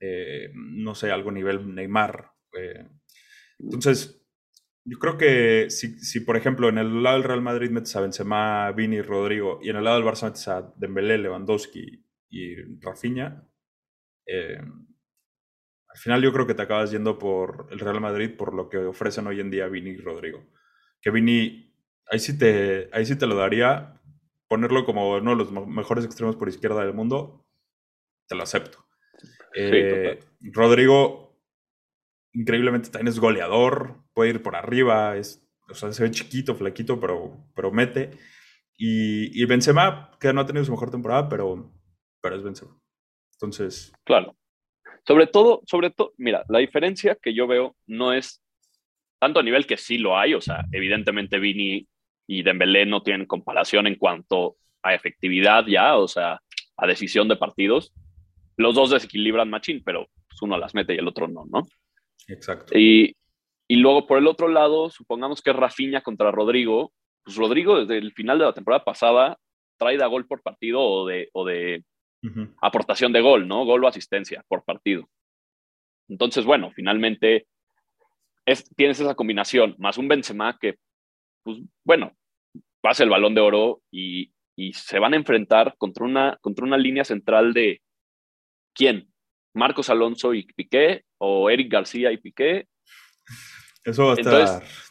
eh, 0.00 0.50
no 0.54 0.94
sé, 0.94 1.10
algo 1.10 1.30
nivel 1.30 1.74
Neymar. 1.74 2.30
eh. 2.58 2.88
Entonces, 3.58 4.23
yo 4.84 4.98
creo 4.98 5.16
que 5.16 5.70
si, 5.70 5.98
si, 5.98 6.20
por 6.20 6.36
ejemplo, 6.36 6.68
en 6.68 6.78
el 6.78 7.02
lado 7.02 7.16
del 7.16 7.24
Real 7.24 7.40
Madrid 7.40 7.70
metes 7.70 7.96
a 7.96 8.00
Benzema, 8.00 8.70
Vini, 8.72 9.00
Rodrigo, 9.00 9.58
y 9.62 9.70
en 9.70 9.76
el 9.76 9.84
lado 9.84 9.96
del 9.96 10.06
Barça 10.06 10.24
metes 10.24 10.46
a 10.48 10.72
Dembélé, 10.76 11.18
Lewandowski 11.18 12.04
y 12.28 12.54
Rafinha, 12.80 13.48
eh, 14.26 14.58
al 15.94 15.98
final 15.98 16.22
yo 16.22 16.32
creo 16.32 16.46
que 16.46 16.54
te 16.54 16.62
acabas 16.62 16.90
yendo 16.90 17.18
por 17.18 17.68
el 17.70 17.78
Real 17.78 18.00
Madrid 18.00 18.36
por 18.36 18.52
lo 18.52 18.68
que 18.68 18.78
ofrecen 18.78 19.26
hoy 19.26 19.40
en 19.40 19.50
día 19.50 19.68
Vini 19.68 19.90
y 19.90 19.98
Rodrigo. 19.98 20.44
Que 21.00 21.10
Vini, 21.10 21.72
ahí 22.10 22.18
sí 22.18 22.36
te, 22.36 22.90
ahí 22.92 23.06
sí 23.06 23.16
te 23.16 23.26
lo 23.26 23.36
daría, 23.36 24.00
ponerlo 24.48 24.84
como 24.84 25.16
uno 25.16 25.30
de 25.30 25.36
los 25.36 25.52
mejores 25.66 26.04
extremos 26.04 26.36
por 26.36 26.48
izquierda 26.48 26.84
del 26.84 26.94
mundo, 26.94 27.46
te 28.26 28.34
lo 28.34 28.42
acepto. 28.42 28.84
Eh, 29.54 30.18
Rodrigo, 30.40 31.23
increíblemente 32.34 32.90
también 32.90 33.08
es 33.08 33.18
goleador, 33.18 34.02
puede 34.12 34.30
ir 34.30 34.42
por 34.42 34.56
arriba, 34.56 35.16
es, 35.16 35.46
o 35.68 35.74
sea, 35.74 35.92
se 35.92 36.02
ve 36.02 36.10
chiquito, 36.10 36.54
flaquito, 36.54 37.00
pero, 37.00 37.48
pero 37.54 37.70
mete. 37.70 38.10
Y, 38.76 39.40
y 39.40 39.44
Benzema, 39.46 40.10
que 40.20 40.32
no 40.32 40.40
ha 40.40 40.46
tenido 40.46 40.64
su 40.64 40.72
mejor 40.72 40.90
temporada, 40.90 41.28
pero, 41.28 41.72
pero 42.20 42.36
es 42.36 42.42
Benzema. 42.42 42.76
Entonces, 43.32 43.92
Claro. 44.04 44.36
Sobre 45.06 45.26
todo, 45.26 45.60
sobre 45.66 45.90
todo, 45.90 46.14
mira, 46.16 46.44
la 46.48 46.60
diferencia 46.60 47.16
que 47.20 47.34
yo 47.34 47.46
veo 47.46 47.76
no 47.86 48.14
es 48.14 48.42
tanto 49.20 49.40
a 49.40 49.42
nivel 49.42 49.66
que 49.66 49.76
sí 49.76 49.98
lo 49.98 50.18
hay, 50.18 50.34
o 50.34 50.40
sea, 50.40 50.64
evidentemente 50.72 51.38
Vini 51.38 51.86
y 52.26 52.42
Dembélé 52.42 52.86
no 52.86 53.02
tienen 53.02 53.26
comparación 53.26 53.86
en 53.86 53.96
cuanto 53.96 54.56
a 54.82 54.94
efectividad 54.94 55.66
ya, 55.66 55.96
o 55.96 56.08
sea, 56.08 56.40
a 56.76 56.86
decisión 56.86 57.28
de 57.28 57.36
partidos. 57.36 57.92
Los 58.56 58.74
dos 58.74 58.90
desequilibran 58.90 59.50
machín, 59.50 59.82
pero 59.84 60.08
pues, 60.28 60.40
uno 60.42 60.58
las 60.58 60.74
mete 60.74 60.94
y 60.94 60.98
el 60.98 61.08
otro 61.08 61.28
no, 61.28 61.44
¿no? 61.46 61.66
Exacto. 62.28 62.78
Y, 62.78 63.16
y 63.68 63.76
luego 63.76 64.06
por 64.06 64.18
el 64.18 64.26
otro 64.26 64.48
lado, 64.48 64.90
supongamos 64.90 65.42
que 65.42 65.50
es 65.50 65.56
Rafinha 65.56 66.02
contra 66.02 66.30
Rodrigo, 66.30 66.92
pues 67.24 67.36
Rodrigo 67.36 67.80
desde 67.80 67.98
el 67.98 68.12
final 68.12 68.38
de 68.38 68.44
la 68.44 68.52
temporada 68.52 68.84
pasada 68.84 69.38
trae 69.78 69.96
de 69.96 70.06
gol 70.06 70.26
por 70.26 70.42
partido 70.42 70.82
o 70.82 71.06
de, 71.06 71.28
o 71.32 71.44
de 71.44 71.84
aportación 72.62 73.12
de 73.12 73.20
gol, 73.20 73.46
¿no? 73.46 73.64
Gol 73.64 73.84
o 73.84 73.88
asistencia 73.88 74.44
por 74.48 74.64
partido. 74.64 75.08
Entonces, 76.08 76.44
bueno, 76.44 76.70
finalmente 76.70 77.46
es, 78.46 78.64
tienes 78.76 79.00
esa 79.00 79.14
combinación, 79.14 79.74
más 79.78 79.98
un 79.98 80.08
Benzema 80.08 80.58
que, 80.58 80.76
pues, 81.42 81.58
bueno, 81.84 82.16
pasa 82.80 83.04
el 83.04 83.10
balón 83.10 83.34
de 83.34 83.40
oro 83.40 83.82
y, 83.90 84.32
y 84.56 84.72
se 84.74 84.98
van 84.98 85.14
a 85.14 85.16
enfrentar 85.16 85.74
contra 85.78 86.04
una, 86.04 86.38
contra 86.40 86.64
una 86.64 86.76
línea 86.76 87.04
central 87.04 87.52
de 87.52 87.80
¿quién? 88.74 89.10
Marcos 89.54 89.88
Alonso 89.88 90.34
y 90.34 90.44
Piqué 90.44 91.04
o 91.24 91.50
Eric 91.50 91.70
García 91.72 92.12
y 92.12 92.18
Piqué. 92.18 92.68
Eso 93.84 94.06
va 94.06 94.12
a 94.12 94.14
estar. 94.16 94.40
Entonces- 94.40 94.90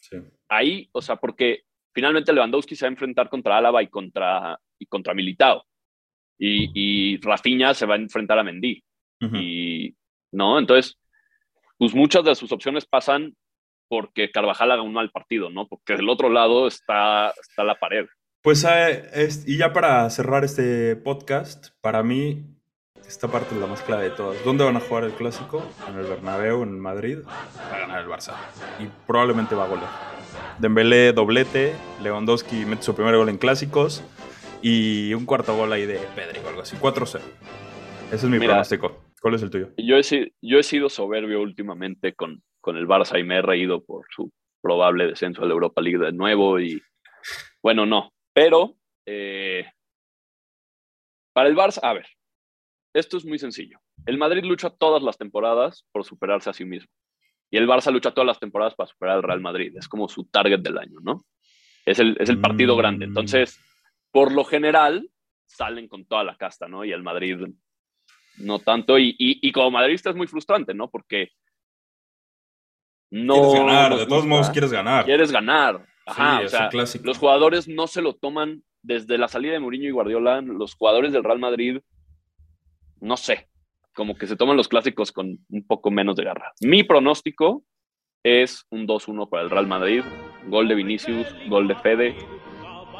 sí. 0.00 0.16
Ahí, 0.48 0.88
o 0.92 1.02
sea, 1.02 1.16
porque 1.16 1.62
finalmente 1.94 2.32
Lewandowski 2.32 2.74
se 2.76 2.84
va 2.86 2.88
a 2.88 2.92
enfrentar 2.92 3.28
contra 3.28 3.58
Álava 3.58 3.82
y 3.82 3.88
contra, 3.88 4.58
y 4.78 4.86
contra 4.86 5.14
Militao. 5.14 5.64
Y, 6.38 6.70
y 6.74 7.20
Rafinha 7.20 7.74
se 7.74 7.84
va 7.86 7.94
a 7.94 7.98
enfrentar 7.98 8.38
a 8.38 8.44
Mendy. 8.44 8.82
Y, 9.20 9.94
¿no? 10.32 10.58
Entonces, 10.58 10.96
pues 11.76 11.94
muchas 11.94 12.24
de 12.24 12.34
sus 12.36 12.52
opciones 12.52 12.86
pasan 12.86 13.34
porque 13.88 14.30
Carvajal 14.30 14.70
haga 14.70 14.82
un 14.82 14.92
mal 14.92 15.10
partido, 15.10 15.50
¿no? 15.50 15.66
Porque 15.66 15.96
del 15.96 16.08
otro 16.08 16.28
lado 16.30 16.68
está, 16.68 17.30
está 17.30 17.64
la 17.64 17.74
pared. 17.78 18.06
Pues, 18.42 18.64
es- 18.64 19.46
y 19.48 19.56
ya 19.58 19.72
para 19.72 20.08
cerrar 20.10 20.44
este 20.44 20.94
podcast, 20.94 21.70
para 21.80 22.02
mí, 22.04 22.44
esta 23.06 23.28
parte 23.28 23.54
es 23.54 23.60
la 23.60 23.66
más 23.66 23.82
clave 23.82 24.04
de 24.04 24.10
todas. 24.10 24.42
¿Dónde 24.44 24.64
van 24.64 24.76
a 24.76 24.80
jugar 24.80 25.04
el 25.04 25.12
clásico? 25.12 25.62
En 25.88 25.98
el 25.98 26.06
Bernabéu, 26.06 26.62
en 26.62 26.78
Madrid. 26.78 27.18
Va 27.26 27.76
a 27.76 27.78
ganar 27.80 28.00
el 28.02 28.08
Barça. 28.08 28.34
Y 28.78 28.86
probablemente 29.06 29.54
va 29.54 29.64
a 29.64 29.68
golear. 29.68 29.88
Dembélé 30.58 31.12
doblete, 31.12 31.74
Lewandowski 32.02 32.64
mete 32.64 32.82
su 32.82 32.94
primer 32.94 33.16
gol 33.16 33.28
en 33.28 33.38
clásicos 33.38 34.02
y 34.60 35.14
un 35.14 35.24
cuarto 35.24 35.56
gol 35.56 35.72
ahí 35.72 35.86
de 35.86 35.98
Pedri 36.16 36.40
o 36.44 36.48
algo 36.48 36.62
así. 36.62 36.76
4-0. 36.76 37.20
Ese 38.08 38.16
es 38.16 38.24
mi 38.24 38.38
Mira. 38.38 38.46
pronóstico. 38.52 39.04
¿Cuál 39.20 39.34
es 39.34 39.42
el 39.42 39.50
tuyo? 39.50 39.70
Yo 39.76 39.96
he, 39.96 40.02
si- 40.02 40.32
yo 40.42 40.58
he 40.58 40.62
sido 40.62 40.88
soberbio 40.88 41.40
últimamente 41.40 42.14
con, 42.14 42.42
con 42.60 42.76
el 42.76 42.86
Barça 42.86 43.18
y 43.20 43.24
me 43.24 43.36
he 43.38 43.42
reído 43.42 43.84
por 43.84 44.06
su 44.14 44.32
probable 44.60 45.06
descenso 45.06 45.42
a 45.42 45.46
la 45.46 45.52
Europa 45.52 45.80
League 45.80 45.98
de 46.04 46.12
nuevo 46.12 46.58
y 46.60 46.82
bueno, 47.62 47.86
no, 47.86 48.12
pero 48.32 48.74
eh, 49.06 49.64
para 51.32 51.48
el 51.48 51.56
Barça, 51.56 51.80
a 51.82 51.92
ver, 51.94 52.06
esto 52.94 53.16
es 53.16 53.24
muy 53.24 53.38
sencillo. 53.38 53.78
El 54.06 54.18
Madrid 54.18 54.44
lucha 54.44 54.70
todas 54.70 55.02
las 55.02 55.18
temporadas 55.18 55.86
por 55.92 56.04
superarse 56.04 56.50
a 56.50 56.52
sí 56.52 56.64
mismo 56.64 56.90
y 57.50 57.56
el 57.56 57.66
Barça 57.68 57.92
lucha 57.92 58.12
todas 58.12 58.26
las 58.26 58.38
temporadas 58.40 58.74
para 58.74 58.88
superar 58.88 59.16
al 59.16 59.22
Real 59.22 59.40
Madrid. 59.40 59.74
Es 59.76 59.88
como 59.88 60.08
su 60.08 60.24
target 60.24 60.60
del 60.60 60.78
año, 60.78 60.98
¿no? 61.02 61.24
Es 61.86 61.98
el, 61.98 62.16
es 62.20 62.28
el 62.28 62.40
partido 62.40 62.74
Mm. 62.74 62.78
grande. 62.78 63.04
Entonces, 63.06 63.58
por 64.10 64.32
lo 64.32 64.44
general, 64.44 65.08
salen 65.46 65.88
con 65.88 66.04
toda 66.04 66.24
la 66.24 66.36
casta, 66.36 66.68
¿no? 66.68 66.84
Y 66.84 66.92
el 66.92 67.02
Madrid 67.02 67.36
no 68.38 68.58
tanto. 68.58 68.98
Y, 68.98 69.10
y, 69.18 69.46
y 69.48 69.52
como 69.52 69.70
madridista 69.70 70.10
es 70.10 70.16
muy 70.16 70.26
frustrante, 70.26 70.74
¿no? 70.74 70.90
Porque 70.90 71.30
no. 73.10 73.34
quieres 73.34 73.52
ganar, 73.54 73.96
de 73.96 74.06
todos 74.06 74.26
modos 74.26 74.50
quieres 74.50 74.72
ganar. 74.72 75.04
Quieres 75.04 75.32
ganar. 75.32 75.86
Ajá, 76.06 76.38
Sí, 76.38 76.42
o 76.42 76.46
es 76.46 76.50
sea, 76.90 77.00
los 77.02 77.18
jugadores 77.18 77.68
no 77.68 77.86
se 77.86 78.02
lo 78.02 78.14
toman 78.14 78.62
desde 78.82 79.18
la 79.18 79.28
salida 79.28 79.52
de 79.52 79.60
Mourinho 79.60 79.88
y 79.88 79.92
Guardiola. 79.92 80.40
Los 80.40 80.74
jugadores 80.74 81.12
del 81.12 81.24
Real 81.24 81.38
Madrid, 81.38 81.80
no 83.00 83.16
sé, 83.16 83.48
como 83.94 84.16
que 84.16 84.26
se 84.26 84.36
toman 84.36 84.56
los 84.56 84.68
clásicos 84.68 85.12
con 85.12 85.38
un 85.48 85.66
poco 85.66 85.90
menos 85.90 86.16
de 86.16 86.24
garra. 86.24 86.52
Mi 86.60 86.84
pronóstico 86.84 87.64
es 88.22 88.64
un 88.70 88.86
2-1 88.86 89.28
para 89.28 89.42
el 89.42 89.50
Real 89.50 89.66
Madrid, 89.66 90.02
gol 90.46 90.68
de 90.68 90.74
Vinicius, 90.74 91.26
gol 91.48 91.68
de 91.68 91.74
Fede 91.76 92.16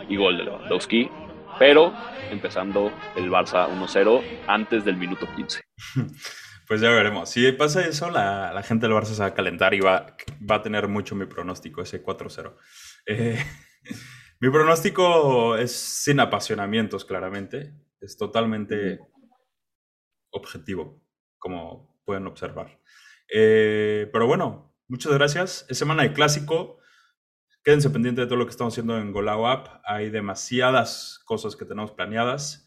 y 0.08 0.16
gol 0.16 0.38
de 0.38 0.44
Lewandowski, 0.44 1.10
pero 1.58 1.92
empezando 2.30 2.92
el 3.16 3.30
Barça 3.30 3.68
1-0 3.68 4.22
antes 4.46 4.84
del 4.84 4.96
minuto 4.96 5.26
15. 5.36 5.60
Pues 6.68 6.82
ya 6.82 6.90
veremos. 6.90 7.30
Si 7.30 7.50
pasa 7.52 7.86
eso, 7.86 8.10
la, 8.10 8.52
la 8.52 8.62
gente 8.62 8.86
del 8.86 8.94
Barça 8.94 9.14
se 9.14 9.22
va 9.22 9.28
a 9.28 9.34
calentar 9.34 9.72
y 9.72 9.80
va, 9.80 10.14
va 10.48 10.56
a 10.56 10.62
tener 10.62 10.86
mucho 10.86 11.14
mi 11.14 11.24
pronóstico, 11.24 11.80
ese 11.80 12.04
4-0. 12.04 12.54
Eh, 13.06 13.42
mi 14.40 14.50
pronóstico 14.50 15.56
es 15.56 15.72
sin 15.72 16.20
apasionamientos, 16.20 17.06
claramente. 17.06 17.72
Es 18.02 18.18
totalmente 18.18 18.98
objetivo, 20.38 21.02
como 21.38 22.00
pueden 22.04 22.26
observar. 22.26 22.80
Eh, 23.32 24.08
pero 24.12 24.26
bueno, 24.26 24.74
muchas 24.88 25.12
gracias. 25.12 25.66
Es 25.68 25.78
semana 25.78 26.02
de 26.02 26.12
clásico. 26.12 26.78
Quédense 27.62 27.90
pendientes 27.90 28.24
de 28.24 28.26
todo 28.26 28.38
lo 28.38 28.46
que 28.46 28.50
estamos 28.50 28.74
haciendo 28.74 28.98
en 28.98 29.12
Golao 29.12 29.46
App. 29.46 29.82
Hay 29.84 30.10
demasiadas 30.10 31.20
cosas 31.26 31.54
que 31.56 31.64
tenemos 31.64 31.92
planeadas 31.92 32.66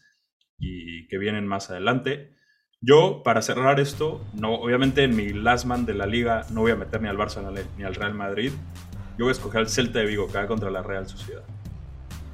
y 0.58 1.08
que 1.08 1.18
vienen 1.18 1.46
más 1.46 1.70
adelante. 1.70 2.36
Yo, 2.80 3.22
para 3.24 3.42
cerrar 3.42 3.78
esto, 3.80 4.24
no, 4.34 4.54
obviamente 4.54 5.04
en 5.04 5.14
mi 5.14 5.28
last 5.28 5.66
man 5.66 5.86
de 5.86 5.94
la 5.94 6.06
liga 6.06 6.46
no 6.50 6.62
voy 6.62 6.72
a 6.72 6.76
meter 6.76 7.00
ni 7.00 7.08
al 7.08 7.16
Barça 7.16 7.42
ni 7.76 7.84
al 7.84 7.94
Real 7.94 8.14
Madrid. 8.14 8.52
Yo 9.18 9.24
voy 9.24 9.28
a 9.28 9.32
escoger 9.32 9.60
al 9.60 9.68
Celta 9.68 10.00
de 10.00 10.06
Vigo 10.06 10.26
que 10.26 10.38
va 10.38 10.46
contra 10.46 10.70
la 10.70 10.82
Real 10.82 11.06
Sociedad. 11.08 11.44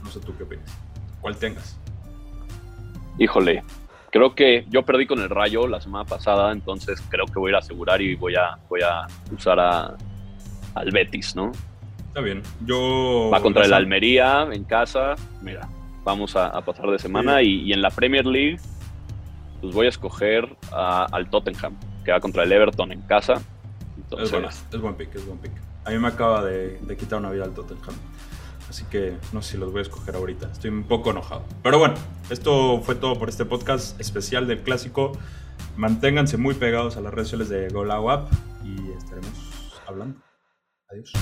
No 0.02 0.10
sé 0.10 0.20
tú 0.20 0.34
qué 0.36 0.44
opinas. 0.44 0.74
¿Cuál 1.20 1.36
tengas? 1.36 1.78
Híjole, 3.18 3.62
creo 4.10 4.34
que 4.34 4.66
yo 4.68 4.84
perdí 4.84 5.06
con 5.06 5.20
el 5.20 5.28
Rayo 5.28 5.66
la 5.66 5.80
semana 5.80 6.04
pasada, 6.04 6.52
entonces 6.52 7.02
creo 7.08 7.26
que 7.26 7.38
voy 7.38 7.48
a 7.48 7.50
ir 7.50 7.56
a 7.56 7.58
asegurar 7.58 8.00
y 8.00 8.14
voy 8.14 8.34
a, 8.36 8.58
voy 8.68 8.80
a 8.82 9.06
usar 9.32 9.58
a, 9.60 9.96
al 10.74 10.90
Betis, 10.90 11.34
¿no? 11.36 11.52
Está 12.08 12.20
bien. 12.20 12.42
Yo. 12.64 13.30
Va 13.32 13.40
contra 13.40 13.64
el 13.64 13.72
Almería 13.72 14.48
en 14.50 14.64
casa, 14.64 15.14
mira, 15.42 15.68
vamos 16.04 16.36
a, 16.36 16.60
pasar 16.62 16.90
de 16.90 16.98
semana. 16.98 17.42
Y, 17.42 17.72
en 17.72 17.82
la 17.82 17.90
Premier 17.90 18.26
League, 18.26 18.58
pues 19.60 19.74
voy 19.74 19.86
a 19.86 19.88
escoger 19.90 20.48
al 20.72 21.28
Tottenham, 21.30 21.76
que 22.04 22.12
va 22.12 22.20
contra 22.20 22.44
el 22.44 22.52
Everton 22.52 22.92
en 22.92 23.02
casa. 23.02 23.34
es, 24.18 24.80
buen 24.80 24.94
pick, 24.94 25.14
es 25.14 25.26
buen 25.26 25.38
pick. 25.38 25.52
A 25.84 25.90
mí 25.90 25.98
me 25.98 26.08
acaba 26.08 26.44
de, 26.44 26.78
de 26.78 26.96
quitar 26.96 27.18
una 27.18 27.30
vida 27.30 27.44
al 27.44 27.52
Tottenham. 27.54 27.94
Así 28.68 28.84
que 28.84 29.16
no 29.32 29.42
sé 29.42 29.52
si 29.52 29.58
los 29.58 29.72
voy 29.72 29.80
a 29.80 29.82
escoger 29.82 30.14
ahorita. 30.16 30.50
Estoy 30.52 30.70
un 30.70 30.84
poco 30.84 31.10
enojado. 31.10 31.44
Pero 31.62 31.78
bueno, 31.78 31.94
esto 32.30 32.80
fue 32.82 32.94
todo 32.94 33.18
por 33.18 33.28
este 33.28 33.44
podcast 33.44 33.98
especial 34.00 34.46
del 34.46 34.62
clásico. 34.62 35.12
Manténganse 35.76 36.36
muy 36.36 36.54
pegados 36.54 36.96
a 36.96 37.00
las 37.00 37.12
redes 37.14 37.28
sociales 37.28 37.48
de 37.48 37.68
GoLawApp 37.68 38.30
y 38.64 38.92
estaremos 38.92 39.32
hablando. 39.86 40.20
Adiós. 40.90 41.12